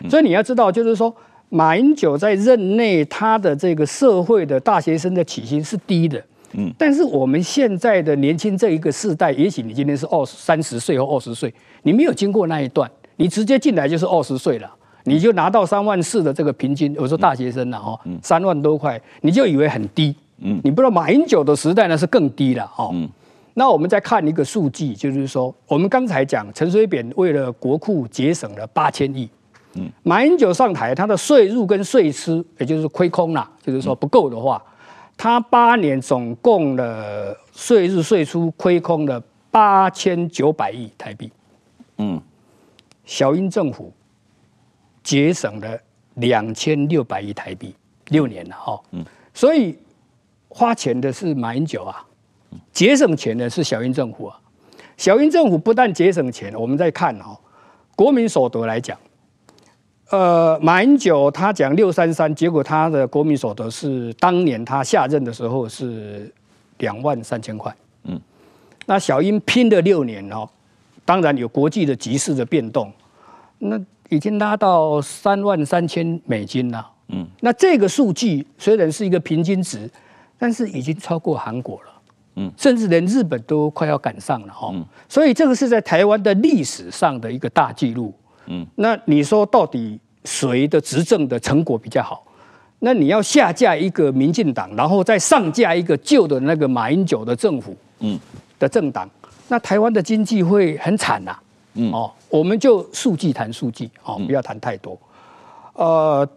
[0.08, 1.14] 所以你要知道，就是说
[1.50, 6.20] 马英九在任内，他的这个社会的大学生的起薪是低的，
[6.54, 14.70] 嗯，但是我们现在的年轻这一个世代，也许你今天是二三十岁或二十岁，你没有经过那一段，你直接进来就是二十岁了，
[15.04, 23.08] 你就拿到三万四的这个平均，我说大学生了哈，三万多块，你就以为很低，嗯，你不知道马英九的时代呢是更低了哈，嗯。
[23.54, 29.28] 那我们再看一个数据，就是说，我们刚才讲陈水扁为了国库节省了八千亿，
[29.74, 34.62] 嗯，马英九上台，他的税入跟税吃，也就是亏空了，就是说不够的话，
[35.22, 41.30] 他八年总共的税入税出亏空了八千九百亿台币。
[41.98, 42.18] 嗯，
[43.04, 43.92] 小英政府
[45.02, 45.78] 节省了
[46.14, 47.74] 两千六百亿台币，
[48.06, 48.80] 六年了哈。
[48.92, 49.04] 嗯，
[49.34, 49.76] 所以
[50.48, 52.02] 花钱的是马英九啊，
[52.72, 54.40] 节省钱的是小英政府啊。
[54.96, 57.38] 小英政府不但节省钱，我们再看哈，
[57.94, 58.98] 国民所得来讲。
[60.10, 66.32] 呃，马英九他讲六三三，结果他的国民所得是当年他下任的时候是
[66.78, 67.72] 两万三千块。
[68.04, 68.20] 嗯，
[68.86, 70.48] 那小英拼了六年哦，
[71.04, 72.92] 当然有国际的局势的变动，
[73.58, 76.90] 那已经拉到三万三千美金了。
[77.10, 79.88] 嗯，那这个数据虽然是一个平均值，
[80.36, 81.90] 但是已经超过韩国了。
[82.34, 84.70] 嗯，甚至连日本都快要赶上了哈。
[84.72, 88.12] 嗯，所以这个是在台湾的历史上的一个大记录。
[88.52, 92.22] 嗯，那你说到底谁的执政的成果比较好？
[92.80, 98.18] 那你要下架一个民进党，然后再上架一个旧的那个马英九的政府，嗯，
[98.58, 99.08] 的政党，
[99.48, 101.38] 那台湾的经济会很惨呐。
[101.74, 104.98] 嗯，哦，我们就数据谈数据，哦，不要谈太多。
[105.74, 106.28] 呃，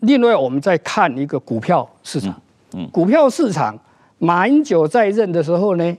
[0.00, 2.34] 另外我们再看一个股票市场，
[2.72, 3.78] 嗯，股票市场，
[4.18, 5.96] 马英九在任的时候呢，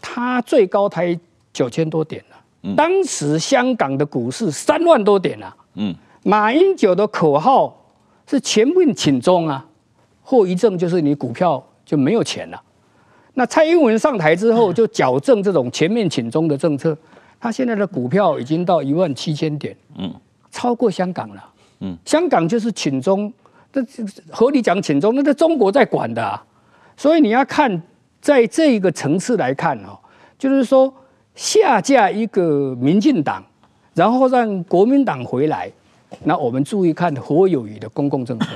[0.00, 1.18] 他最高才
[1.52, 2.22] 九千多点。
[2.76, 7.76] 当时香港的股市三万多点啊，嗯，马英九的口号
[8.24, 9.66] 是全面请中啊，
[10.22, 12.62] 后遗症就是你股票就没有钱了。
[13.34, 16.96] 那蔡英文上台之后就矫正这种前面请中的政策，
[17.40, 20.14] 他现在的股票已经到一万七千点，嗯，
[20.52, 21.44] 超过香港了，
[21.80, 23.32] 嗯，香港就是请中，
[23.72, 23.84] 这
[24.30, 26.40] 合理讲请中，那是中国在管的，啊，
[26.96, 27.82] 所以你要看
[28.20, 29.98] 在这一个层次来看哦，
[30.38, 30.94] 就是说。
[31.34, 33.42] 下架一个民进党，
[33.94, 35.70] 然后让国民党回来，
[36.24, 38.46] 那我们注意看侯友宜的公共政策。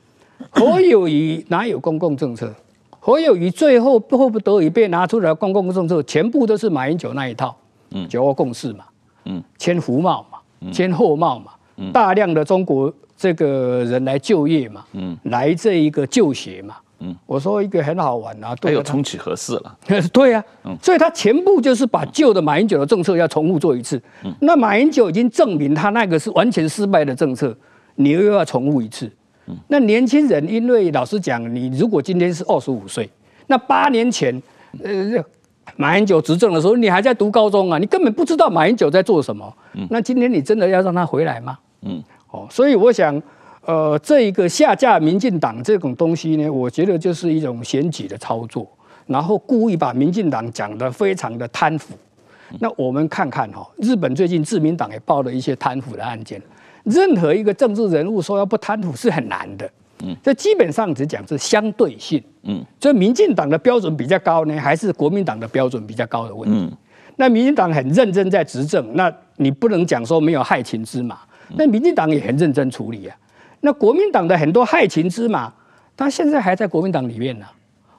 [0.50, 2.52] 侯友宜哪有公共政策？
[2.98, 7.56] 侯友宜最后迫不得已被拿出来公共政策，全部都是马英九那一套。
[7.90, 8.84] 嗯，九二共识嘛，
[9.26, 10.38] 嗯，签服贸嘛，
[10.72, 11.52] 签货贸嘛，
[11.92, 16.76] 大量的中国这个人来就业嘛，嗯，来这一个就学嘛。
[17.04, 19.76] 嗯，我说一个很好玩啊，还有重启核四了，
[20.12, 24.00] 对呀，嗯，所以他全部就是把旧的马英九的政策要重复做一次。
[24.24, 27.52] 嗯，那马英九已经证明他那个是完全失败的政策，
[27.96, 29.10] 你又要重复一次。
[29.48, 33.10] 嗯，那年轻人，因为老实讲，你如果今天是二十五岁，
[33.48, 34.40] 那八年前，
[34.84, 35.24] 呃，
[35.74, 39.52] 马英九执政的时候，你还在读高中啊，你根本不知道马英九在做什么。
[39.74, 41.58] 嗯，那今天你真的要让他回来吗？
[41.80, 43.20] 嗯，哦，所以我想。
[43.64, 48.68] 呃，这一个下架民进党这种东西呢，我觉得就是一种选举的操作，
[49.06, 51.94] 然后故意把民进党讲得非常的贪腐。
[52.58, 56.42] 那我们看看哈，日本最近自民党也报了一些贪腐的案件。
[56.84, 59.70] 任何一个政治人物说要不贪腐是很难的。
[60.04, 62.20] 嗯，这基本上只讲是相对性。
[62.42, 66.56] 嗯，这民进党的标准比较高呢，还是国民党的标准比较高的问题？
[66.56, 66.76] 嗯，
[67.14, 71.20] 那民进党很认真在执政，那你不能讲说没有害群之马。
[71.54, 73.16] 那民进党也很认真处理啊。
[73.64, 75.52] 那国民党的很多害群之马，
[75.96, 77.46] 他现在还在国民党里面呢，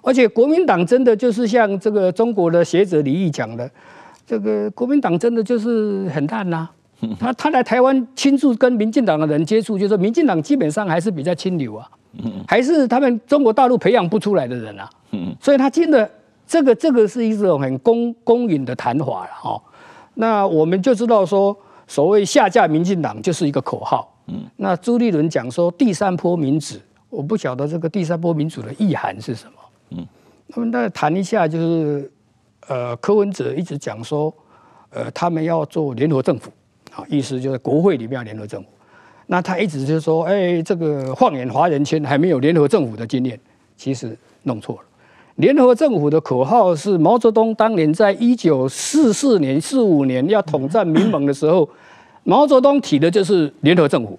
[0.02, 3.70] 而且国民党真的就是像这个中国的学者李毅讲的，
[4.28, 6.70] 这个国民党真的就是很烂呐。
[7.20, 11.90] 他他来台湾亲自跟民进党的人接触，就是说民进党基本上还是比较清流啊，
[12.48, 14.90] 还是他们中国大陆培养不出来的人啊。
[15.40, 16.10] 所以他真的
[16.46, 19.62] 这个这个是一种很公公允的谈话了哈。
[20.14, 24.13] 那我们就知道说，所谓下架民进党就是一个口号。
[24.28, 26.78] 嗯，那朱立伦讲说第三波民主，
[27.10, 29.52] 我不晓得这个第三波民主的意涵是什么。
[29.90, 30.08] 嗯，
[30.48, 32.10] 那么再谈一下，就是
[32.68, 34.34] 呃，柯文哲一直讲说，
[34.92, 36.50] 呃，他们要做联合政府，
[36.94, 38.70] 啊，意思就是国会里面要联合政府。
[39.28, 43.38] 那他一直就是说，哎，这个放眼华人圈还没有联合政府的经验，
[43.76, 44.82] 其实弄错了。
[45.36, 51.70] 联合政府的口号是毛泽东当年在一九四四年、四五年要统战民盟的时候。
[52.24, 54.18] 毛泽东提的就是联合政府，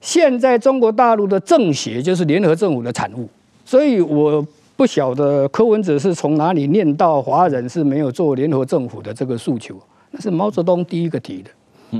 [0.00, 3.28] 现在中国大陆的政协就是联合政府的产物，
[3.64, 9.80] 所以我不晓得柯文哲是从哪里念到华人是没有做联合政府的这个诉求，
[10.10, 11.50] 那是毛泽东第一个提的，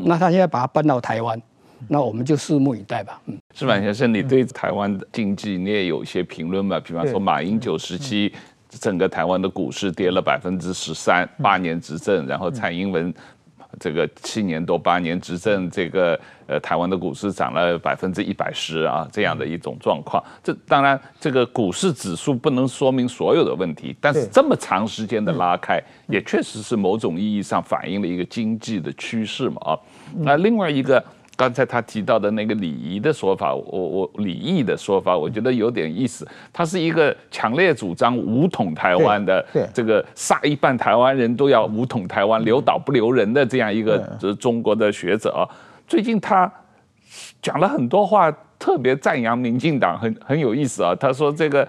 [0.04, 1.40] 那他现在把它搬到台湾，
[1.88, 3.18] 那我们就拭目以待吧。
[3.26, 6.78] 嗯，矢板先生，你对台湾的经济你也有一些评论吧？
[6.78, 8.30] 比方说马英九时期，
[8.68, 13.14] 整个台湾的股市跌了百分之十三，八年执政，然后蔡英文。
[13.80, 20.22] 这个七年多八年执政，这个呃台湾的股市涨了百分之一百十啊，这样的一种状况。
[20.42, 29.78] 这当然，这个股市指数不能说明所有的问题，但是这么长时间的拉开，也确实是某种意义上反映了一个经济的趋势嘛啊。
[30.18, 31.02] 那另外一个
[31.34, 36.28] 刚才他提到的那个礼仪的说法，我我李毅的说法，我觉得有点意思。
[36.52, 45.48] 他是一个强烈主张武统台湾的，对，这个杀一半台湾人都要武统台湾，留岛不留人的这样一个就是中国的学者啊。
[45.88, 46.50] 最近他
[47.40, 50.94] 讲了很多话，特别赞扬民进党，很很有意思啊。
[50.94, 51.66] 他说这个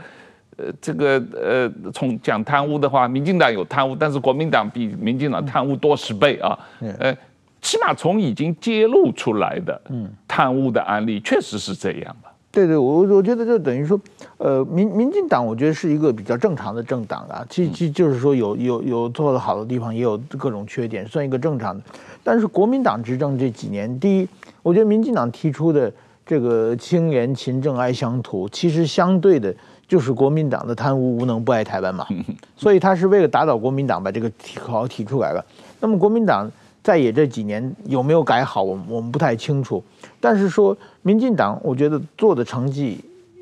[0.57, 6.59] 呃这个呃，从讲贪污的话，民进党有贪污，但是国民党比民进党贪污多十倍啊，
[6.99, 7.16] 呃。
[7.64, 9.82] 起码从已经揭露出来的
[10.28, 12.30] 贪污的案例，确实是这样吧？
[12.51, 13.99] 对对，我我觉得就等于说，
[14.38, 21.82] 呃，民民进党我觉得是一个比较正常的政党啊，其其就是说有有有做的好的地方，也有各种缺点，算一个正常的。
[22.22, 24.28] 但是国民党执政这几年，第一，
[24.61, 25.91] 我觉得民进党提出的
[26.26, 29.55] 这个清廉勤政爱乡土，其实相对的
[29.88, 32.05] 就是国民党的贪污无能不爱台湾嘛，
[32.55, 34.30] 所以他是为了打倒国民党把这个
[34.64, 35.43] 口号提出来了。
[35.80, 36.51] 那么国民党。
[36.84, 39.81] 在野这几年有没有改好，我们我们不太清楚。
[40.19, 42.99] 但是说民进党，我觉得做的成绩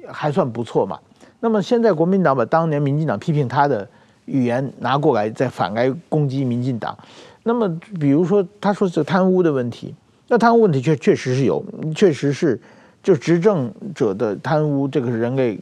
[0.08, 1.00] 还算不错嘛。
[1.40, 3.88] 那么现在国民党把当年民进党批评他的
[4.26, 6.96] 语言拿过来，再反来攻击民进党。
[7.42, 7.68] 那么
[8.00, 9.96] 比如说他说是贪污的问题，
[10.28, 11.66] 那贪污问题确确实是有，
[11.96, 12.62] 确实是
[13.02, 15.60] 就执政者的贪污，这个是人类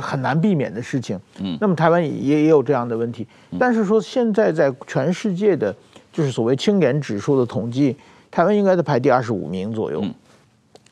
[0.00, 1.18] 很难避免的事情。
[1.40, 1.58] 嗯。
[1.60, 3.26] 那么台湾也也有这样的问题，
[3.58, 5.74] 但是说现在在全世界的。
[6.16, 7.94] 就是所谓清廉指数的统计，
[8.30, 10.02] 台湾应该在排第二十五名左右，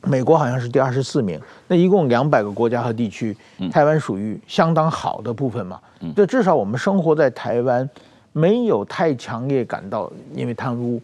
[0.03, 1.41] 美国好像是第二十四名。
[1.67, 3.35] 那一共两百个国家和地区，
[3.73, 5.81] 台湾属于相当好的部分嘛。
[6.15, 7.89] 这至少我们生活在台湾，
[8.33, 11.01] 没有太强烈感到因为贪污。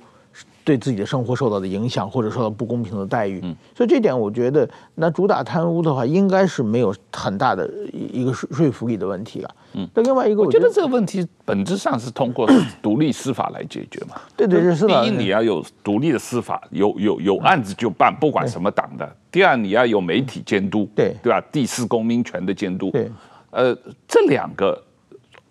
[0.71, 9.51] 对自己的生活受到的影响，或者受到不公平的待遇，嗯所以这点我觉得，那主打贪污的话，应该是没有很大的一个说说服力的问题了。
[9.73, 12.49] 嗯，那另外一个，我觉得这个问题本质上是通过
[12.81, 14.14] 独立司法来解决嘛。
[14.37, 19.16] 对对，是第一，你要有独立的司法，有有有案子就办，不管什么党的。
[19.33, 21.41] 第二，你要有媒体监督，对对吧？
[21.51, 22.93] 第四，公民权的监督。
[22.93, 23.11] 对，
[23.51, 24.81] 呃，这两个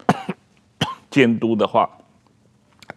[1.11, 1.89] 监督的话，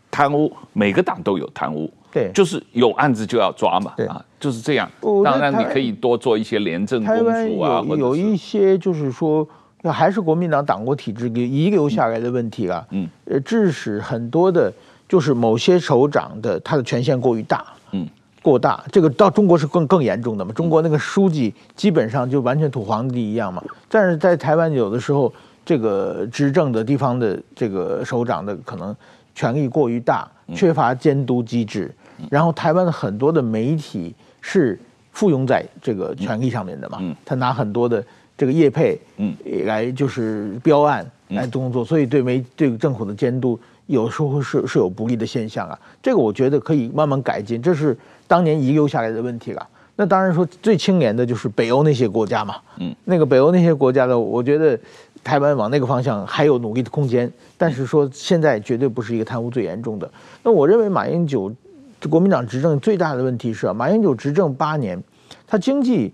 [0.09, 1.93] 贪污每个党都有贪污。
[2.13, 4.89] 对，就是有案子就要抓嘛，对啊，就是这样。
[5.25, 9.49] 当然，你可以多做一些廉政工作啊，有有一些就是说，
[9.85, 12.87] 还是国民党党国体制给遗留下来的问题啊。
[12.91, 14.71] 嗯，呃，致使很多的，
[15.09, 18.07] 就是某些首长的他的权限过于大，嗯，
[18.43, 18.85] 过大。
[18.93, 20.53] 这个到中国是更更严重的嘛？
[20.53, 23.65] 中国那个书记基本上就完全土皇帝一样嘛。
[23.89, 25.33] 但是在台湾有的时候，
[25.65, 28.95] 这个执政的地方的这个首长的可能
[29.35, 31.91] 权力过于大，缺乏监督机制。
[32.31, 34.79] 然后台湾的很多的媒体是
[35.13, 38.03] 附庸在这个权力上面的嘛，他拿很多的
[38.37, 39.35] 这个业配，嗯，
[39.67, 45.79] 来就是标案来工作，所以对媒对政府的监督有时候是是有不利的现象啊。
[46.03, 47.97] 这个我觉得可以慢慢改进，这是
[48.27, 49.69] 当年遗留下来的问题了。
[49.97, 54.79] 那当然说最清廉的就是北欧那些国家嘛，嗯，那个北欧那些国家的，我觉得
[55.23, 60.11] 台湾往那个方向还有努力的空间，但是说现在绝对不是一个贪污最严重的。
[60.43, 61.53] 那我认为马英九。
[62.09, 65.03] 国民党执政最大的问题是啊，马英九执政八年，
[65.47, 66.13] 他经济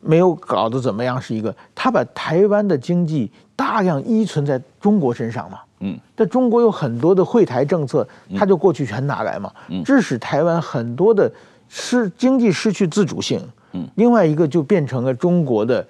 [0.00, 8.06] 没有搞得怎么样，是一个他把台湾的经济大量依存在中国身上嘛，嗯，但中国有很多的惠台政策，
[8.36, 9.52] 他就过去全拿来嘛，
[9.84, 11.30] 致使台湾很多的
[11.68, 13.40] 失经济失去自主性，
[13.72, 15.84] 嗯，另外一个就变成了中国的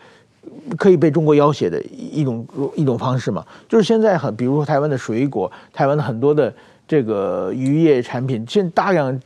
[0.79, 6.53] 可以被中国要挟的一种一种方式嘛，就是现在很比如说台湾的水果，台湾的很多的
[6.89, 9.21] 这个渔业产品，现大量。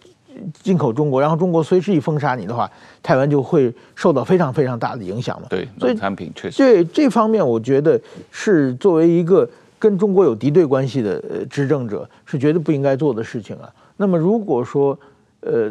[0.62, 2.70] 进口中国，然后中国随时一封杀你的话，
[3.02, 5.46] 台湾就会受到非常非常大的影响嘛。
[5.48, 6.56] 对，农产品确实。
[6.56, 13.68] 对这方面，我觉得是作为一个跟中国有敌对关系的执政者，是绝对不应该做的事情啊。
[13.96, 14.98] 那么如果说，
[15.40, 15.70] 呃，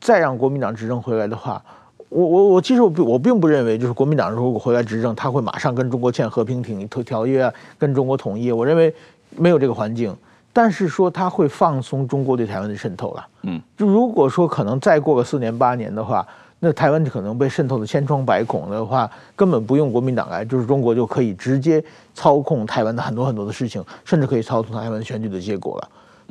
[0.00, 1.62] 再让国民党执政回来的话，
[2.08, 8.52] 我我我其实我我并不认为，就是国民党如果回来执政，他会马上跟中国签和平条条约啊，跟中国统一。
[8.52, 8.94] 我认为
[9.36, 10.14] 没有这个环境。
[10.54, 16.24] 但是说他会放松中国对台湾的渗透了，嗯，就如果说可能再过个四年八年的话，
[16.60, 21.84] 那台湾可能被渗透的千疮百孔的话，根本不用国民党来，就是中国就可以直接
[22.14, 25.88] 操控台湾的很多很多的事情，甚至可以操控台湾选举的结果了。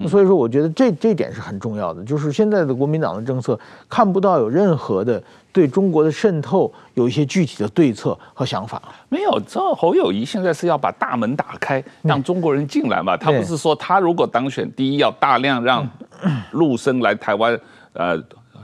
[0.08, 5.22] 所以说，我觉得这这点是很重要的，就是现在的国民党的政策看不到有任何的
[5.52, 8.82] 对中国的渗透有一些具体的对策和想法。
[9.10, 13.16] 没有，这侯友谊现在是要把大门打开，让中国人进来嘛。
[13.16, 15.88] 他不是说他如果当选，第一要大量让
[16.52, 17.60] 陆生来台湾，
[17.94, 18.22] 呃。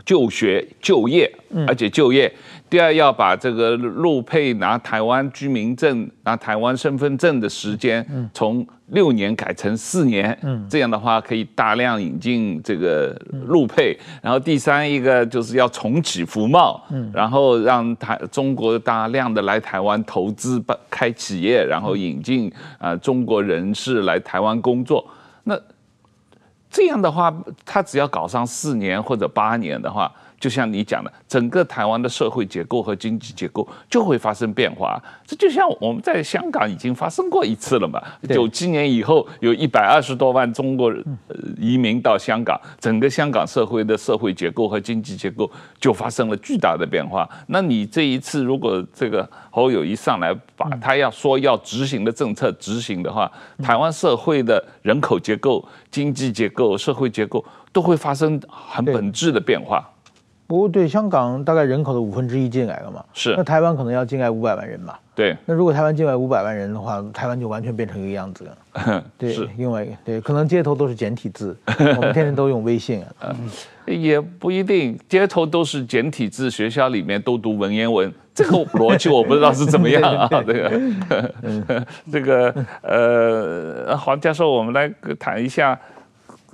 [0.10, 1.32] 就学就业，
[1.68, 2.32] 而且就业。
[2.68, 8.04] 第二，要把这个陆配拿台湾居民证、拿台湾身份证的时间
[8.34, 10.36] 从六年改成四年，
[10.68, 13.96] 这样的话可以大量引进这个陆配。
[14.20, 16.84] 然后第三一个就是要重启服贸，
[17.14, 25.06] 然后让台中国大量的来台湾投资、开企业，然后引进啊中国人士来台湾工作。
[26.70, 27.34] 这样的话，
[27.66, 30.12] 他只要搞上四年或者八年的话。
[30.40, 35.02] 就像你讲的，整个台湾的社会结构和经济结构就会发生变化。
[35.28, 38.02] 这就像我们在香港已经发生过一次了嘛。
[38.30, 41.04] 九七年以后，有一百二十多万中国人
[41.60, 47.30] 移民到香港，整个香港社会的社会结构和经济结构就发生了巨大的变化。
[47.48, 53.30] 那你这一次如果这个侯友宜上来把他要说要执行的政策执行的话，
[53.62, 59.88] 台湾社会的人口结构、经济结构、社会结构都会发生很本质的变化。
[60.50, 63.36] 不过，对香港大概人口的五分之一进来了嘛，是。
[63.38, 65.38] 那台湾可能要进来五百万人嘛，对。
[65.46, 69.04] 那如果台湾进来五百万人的话，台湾就完全变成一个样子了。
[69.16, 73.08] 对，是因为对，可能街头都是简体字，我们天天都用微信啊。
[73.86, 80.28] 嗯，也不一定，街头都是简体字，学校里面都读文言文，这个逻辑我不知道是怎么样啊。
[80.42, 85.80] 这个，这个，呃，黄教授，我们来谈一下，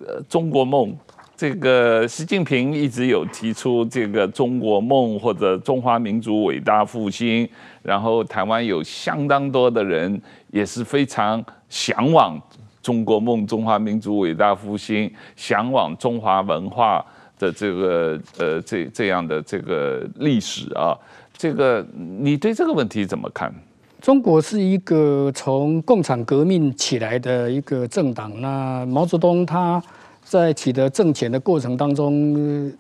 [0.06, 0.94] 呃，中国梦。
[1.38, 7.48] 这个习近平一直有提出这个中国梦或者中华民族伟大复兴，
[7.84, 10.22] 然后台湾有相当多的人
[10.52, 12.42] 也是非常向往
[12.82, 17.06] 中国梦、中华民族伟大复兴，向往中华文化
[17.38, 20.98] 的这个呃这这样的这个历史啊。
[21.38, 23.54] 这个你对这个问题怎么看？
[24.02, 29.84] 中国是一个从共产革命起来的一个政党，那毛泽东他。
[30.26, 32.74] 在取得政权的过程当中，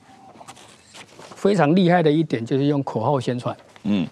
[1.35, 3.55] 非常厉害的一点就是用口号宣传。
[3.83, 4.05] 嗯，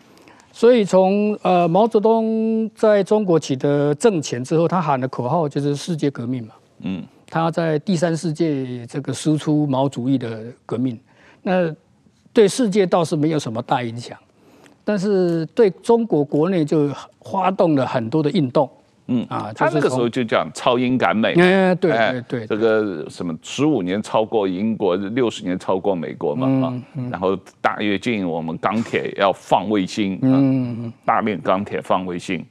[0.51, 6.53] 所以从呃毛泽东在中国取得政权之后，他喊的口号就是世界革命嘛。
[6.81, 10.99] 嗯，他在第三世界这个输出毛主义的革命，
[11.41, 11.75] 那
[12.31, 14.15] 对世界倒是没有什么大影响，
[14.85, 16.87] 但是对中国国内就
[17.23, 18.69] 发动了很多的运动。
[19.07, 26.73] 嗯啊，他那个时候就讲超英赶美，哎，对对对，这个什么十五年超过英国，六十年超过美国嘛啊，
[27.11, 32.45] 然后大跃进，我们钢铁要放卫星，嗯，大炼钢铁放卫星，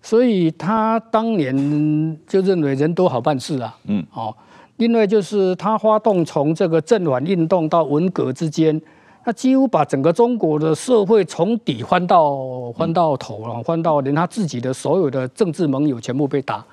[0.00, 4.34] 所以他当年就认为人多好办事啊，嗯，哦，
[4.76, 8.80] 另外就是他发动从这个镇反运动到文革之间。
[9.24, 16.64] 他几乎把整个中国的社会从底翻到翻到头了，翻到连他自己的所有的政治盟友全部被打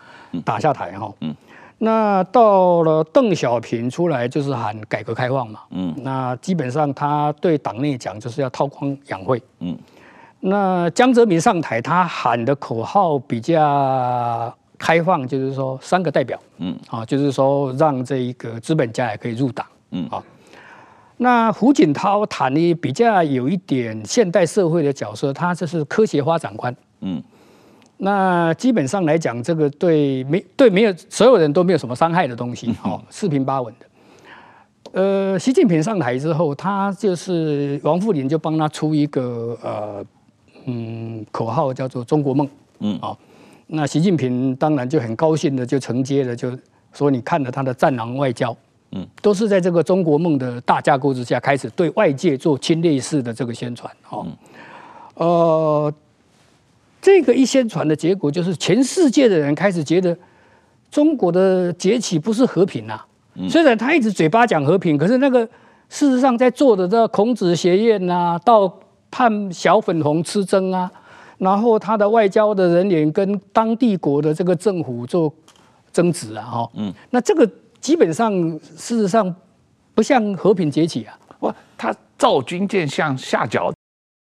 [0.44, 1.14] 打下台哈。
[1.22, 1.36] 嗯。
[1.78, 5.60] 那到了邓小平出来就是喊改革开放嘛。
[5.70, 5.94] 嗯。
[6.04, 9.42] 那基本上他对党内讲就是要韬光养晦。
[9.60, 9.78] 嗯。
[10.40, 16.40] 那江泽民上台，他喊的口号比较开放，就是说三个代表。
[16.58, 16.76] 嗯。
[16.90, 19.66] 啊，就是说让这一个资本家也可以入党。
[19.92, 20.08] 嗯。
[20.10, 20.24] 啊。
[21.22, 26.74] 那胡锦涛谈的比较有一点现代社会的角色，他这是科学发展观。
[27.02, 27.22] 嗯，
[27.98, 33.86] 那基本上来讲，这个对没对没有所有人都没有什么伤害的东西，好四平八稳的。
[34.94, 40.06] 呃，习近平上台之后，他就是王沪宁就帮他出一个呃
[40.66, 42.48] 嗯口号，叫做“中国梦”。
[42.80, 43.18] 嗯，哦，
[43.68, 46.58] 那习近平当然就很高兴的就承接了，就
[46.94, 48.56] 说你看了他的战狼外交。
[48.92, 53.92] 嗯，都是在这个中国梦的大架构之下，开始对外界做侵略式的这个宣传。
[54.10, 54.26] 哦，
[55.14, 55.94] 呃，
[57.00, 60.18] 这个一宣传的结果，就是全世界的人开始觉得
[60.90, 63.00] 中国的崛起不是和平呐。
[63.48, 65.46] 虽然他一直嘴巴讲和平，可是那个
[65.88, 68.80] 事实上在做的这个孔子学院呐，到
[69.12, 70.92] 判小粉红吃蒸啊，
[71.38, 75.32] 然后他的外交的人员跟当地国的这个政府做
[75.94, 77.48] 争执啊，哈，嗯，那这个。
[77.80, 78.32] 基本上，
[78.76, 79.34] 事实上
[79.96, 81.18] 不像和平崛起啊！
[81.40, 83.72] 哇，他造军舰像下脚，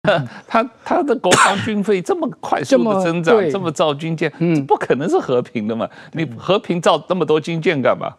[0.47, 5.89] 他他的国防军费这么快速的增长，这么，这么造军舰，嗯，不可能是和平的嘛？
[6.13, 8.13] 你和平造那么多军舰干嘛？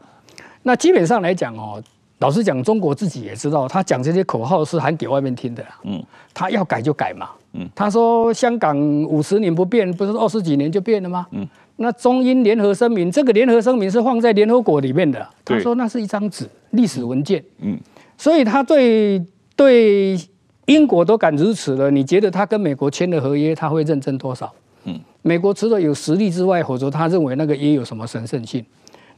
[0.63, 1.81] 那基本上来讲哦，
[2.19, 5.63] 老实讲，中国自己也知道，他讲这些口号是喊给外面听的。
[5.83, 6.01] 嗯，
[6.33, 7.29] 他要改就改嘛。
[7.53, 11.27] 嗯，他说香港五十年不变，不是二十几年就变了吗？
[11.31, 11.47] 嗯。
[11.77, 15.25] 那中英联合声明，这个联合声明是放在联合国里面的。
[15.45, 17.43] 他说那是一张纸，历史文件。
[17.61, 17.77] 嗯，
[18.17, 19.23] 所以他对
[19.55, 20.17] 对
[20.65, 24.53] 英国都敢如此了，你觉得他跟美国签的合约他会认真多少？
[24.85, 28.65] 嗯，美国除了有实力之外，否则他认为那个也有什么神圣性？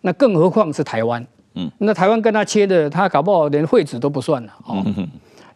[0.02, 1.26] 那更何况是台湾？
[1.56, 4.84] 嗯，那台湾跟他签的，他搞不好连废纸都不算了哦。
[4.86, 5.08] 嗯、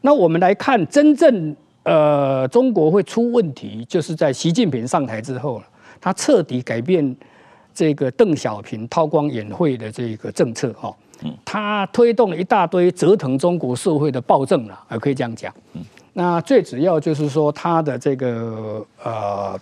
[0.02, 5.66] 那我们来看，真正呃中国会出问题，就是在习近平上台之后了，
[6.04, 7.16] 他彻底改变
[7.74, 10.94] 这个邓小平韬光养晦的这个政策哈。
[11.24, 15.54] 嗯，他推动了一大堆折腾中国社会的暴政了，还可以这样讲。
[15.74, 15.82] 嗯，
[16.12, 19.60] 那最主要就是说他的这个呃。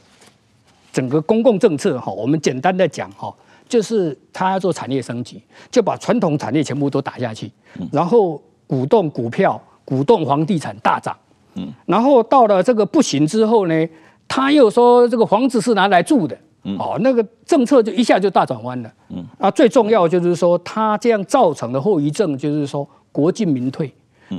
[0.93, 3.33] 整个公共政策哈，我们简单的讲哈，
[3.65, 7.49] 就是他要做产业升级，就把传统产业全部都打下去，
[7.93, 11.17] 然后鼓动股票、鼓动房地产大涨，
[11.55, 13.87] 嗯，然后到了这个不行之后呢，
[14.27, 16.37] 他又说这个房子是拿来住的，
[16.79, 23.93] 哦，那个政策就一下就大转弯了，嗯，啊，最重要就是说他这样造成的后遗症就是说国进民退，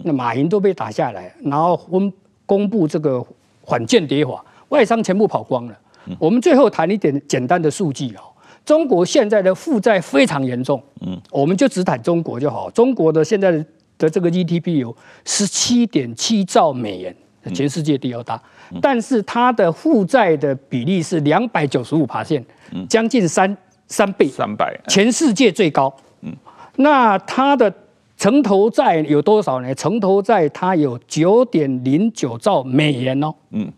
[0.05, 2.12] 那马云都被打下来，然后公
[2.47, 3.24] 公布这个
[3.66, 5.78] 反间谍法，外商全部跑光了。
[6.18, 8.22] 我们最后谈一点简单的数据哦，
[8.64, 12.70] 中国现在的负债非常严重，嗯，我们就只谈中国就好。
[12.70, 13.53] 中国的现在
[13.99, 17.14] 的这个 GDP 有十七点七兆美元，
[17.51, 18.40] 全世界第二大，
[18.80, 22.43] 但是它的负债的比例是两百九十五%，
[22.88, 25.95] 将近三三倍，三百，全世界最高。
[26.20, 26.32] 嗯，
[26.76, 27.72] 那它的
[28.16, 29.74] 城投债有多少呢？
[29.74, 33.72] 城投债它有九点零九兆美元哦，嗯。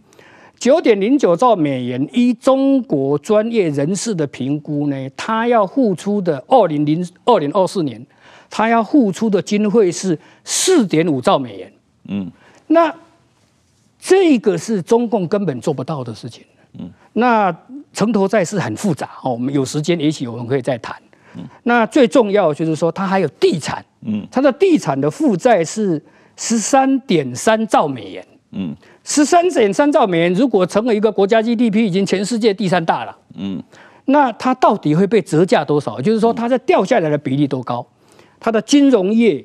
[0.56, 8.06] 九点零九兆美元，依中国专业人士的评估呢，它要付出的二零零二零二四年，
[8.48, 11.72] 它要付出的经费是四点五兆美元。
[12.08, 12.30] 嗯，
[12.68, 12.94] 那
[14.06, 16.44] 这个是中共根本做不到的事情。
[16.78, 17.50] 嗯，那
[17.94, 20.94] 城投债是很复杂哦，我们有时间也许我们可以再谈。
[21.36, 23.82] 嗯，那最重要就是说，它还有地产。
[24.02, 26.02] 嗯，它的地产的负债是
[26.36, 28.26] 十三点三兆美元。
[28.50, 28.76] 嗯。
[29.04, 33.16] 十三点三兆美元，如果成为一个国家 GDP，已经全世界第三大了。
[33.36, 33.62] 嗯，
[34.04, 35.98] 那它到底会被折价多少？
[35.98, 37.86] 就是说，它在掉下来的比例多高？
[38.38, 39.42] 它的金融业、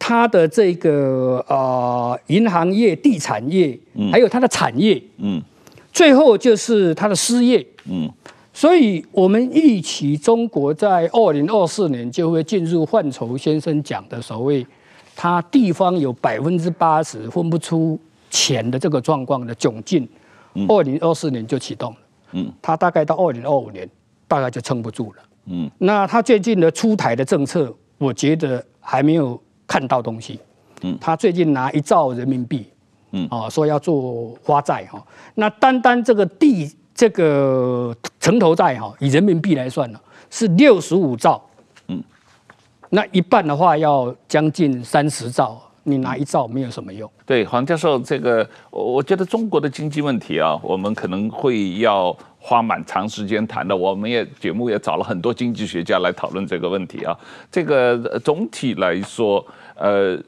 [0.00, 3.78] 它的这个呃银行业、地产业，
[4.10, 5.40] 还有它的产业，嗯，
[5.92, 8.10] 最后就是它的失业，嗯，
[8.52, 14.66] 所以我们预期中国在二零二四年就会进入范畴先生讲的所谓，
[15.14, 17.96] 它地方有百分之八十分不出。
[18.32, 20.08] 钱的这个状况的窘境，
[20.68, 21.98] 二零二四年就启动了，
[22.30, 23.90] 嗯，它大概到二零二五年
[24.28, 29.36] 大概就撑不住了，嗯，那他最近的出台的政策，我觉得还没有
[29.70, 30.40] 看到东西，
[30.82, 32.66] 嗯，他最近拿一兆人民币，
[33.12, 35.00] 嗯，啊，说要做花债哈，
[35.36, 41.40] 那单单这个地这个城投债哈，以人民币来算呢，是六十五兆，
[41.86, 42.02] 嗯，
[42.88, 45.62] 那一半的话要将近三十兆。
[45.82, 47.10] 你拿一兆没有什么用。
[47.24, 53.74] 对，黄教授，这个我觉得中国的经济问题啊，我们可能会要花蛮长时间谈的。
[53.74, 57.18] 我们也节目也找了很多经济学家来讨论这个问题啊。
[57.50, 59.44] 这个总体来说，
[59.80, 60.22] 呃，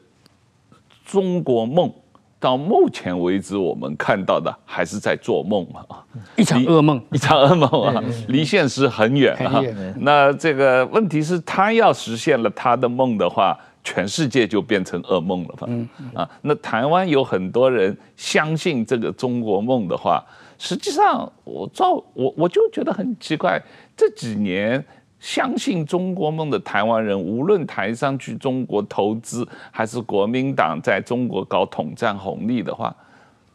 [1.05, 1.92] 中国梦
[2.40, 6.05] 到目前为止我们看到的还是在做梦啊，
[6.36, 9.62] 一场噩梦， 一场噩梦啊，离现实很远啊。
[10.00, 13.57] 那这个问题是，他要实现了他的梦的话。
[13.84, 15.68] 全世界就变成噩梦了吧？
[16.14, 20.24] 啊，那台湾有很多人相信这个中国梦的话，
[20.57, 23.61] 实际上我照我我就觉得很奇怪，
[23.96, 24.84] 这几年
[25.23, 32.93] 相信中国梦的台湾人，无论台商去中国投资，还是国民党在中国搞统战红利的话，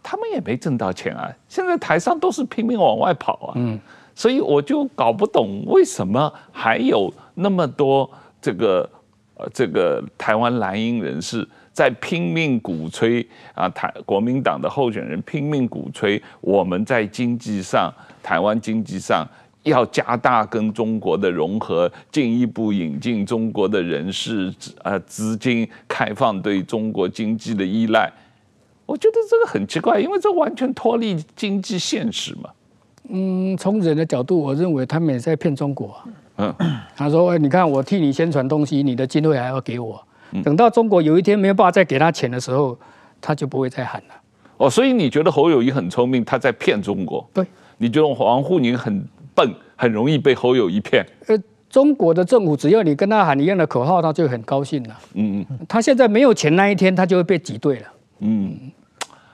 [0.01, 1.29] 他们也没挣到钱啊。
[1.49, 3.53] 现在台商都是拼命往外跑啊。
[3.57, 3.77] 嗯，
[4.15, 8.09] 所以我就搞不懂为什么还有那么多
[8.41, 8.89] 这个。
[9.39, 17.93] 呃，这个台湾蓝营人士在拼命鼓吹啊，台国民党的候选人拼命鼓吹，我们在经济上，
[18.23, 19.23] 台湾经济上
[19.67, 24.53] 要加大跟中国的融合，进一步引进中国的人士，
[24.83, 28.11] 呃，资金开放对中国经济的依赖。
[28.85, 32.49] 我觉得这个很奇怪，因为这完全脱离经济现实嘛。
[33.09, 35.95] 嗯，从人的角度，我认为他们也在骗中国。
[36.37, 36.53] 嗯，
[36.95, 40.01] 他说：“哎，你看我替你宣传东西，你的经费还要给我。
[40.43, 42.77] 等到中国有一天没有办法再给他钱的时候，
[43.21, 44.13] 他就不会再喊了。
[44.57, 47.27] 哦，所以你觉得侯友谊很聪明，他在骗中国？
[47.33, 47.45] 对，
[47.77, 49.07] 你觉得王沪宁很
[49.37, 51.05] 笨，很容易被侯友宜骗？
[51.27, 51.37] 呃，
[51.69, 54.97] 中国的政府只要你跟他喊一样的口号，他就很高兴了。
[55.13, 57.85] 嗯嗯，他现在没有钱那一天，他就会被挤兑了。
[58.21, 58.57] 嗯。”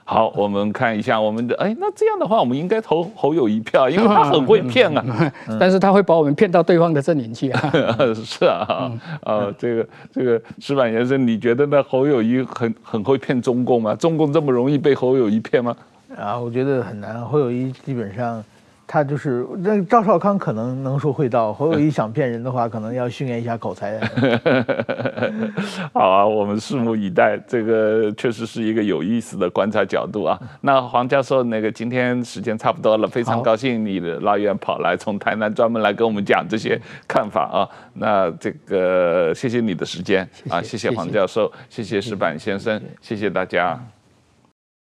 [0.06, 5.32] 好，我们看一下我们的哎，那这样的话，我们应该投侯友宜票，因为他很会 骗啊。
[5.58, 7.72] 但是他会把我们骗到对方的阵营去啊。
[8.22, 8.92] 是啊，
[9.22, 13.94] 啊、呃，这个这个石板先生，你觉得那侯友宜很很会骗中共吗？
[13.94, 15.74] 中共这么容易被侯友宜骗吗？
[16.18, 17.24] 啊，我觉得很难。
[17.24, 18.44] 侯友宜基本上
[18.86, 23.98] 他就是那赵少康可能能说会道，侯友谊想骗人的话，可能要训练一下口才。
[25.92, 30.38] 好啊，我们拭目以待，这个确实是一个有意思的观察角度啊。
[30.60, 37.68] 那黄教授，那个今天时间差不多了，非常高兴你的拉远跑来从台南专门来跟我们讲这些看法啊。
[37.94, 43.80] 那这个谢谢你的时间啊，谢谢黄教授，谢谢石板先生，谢谢大家。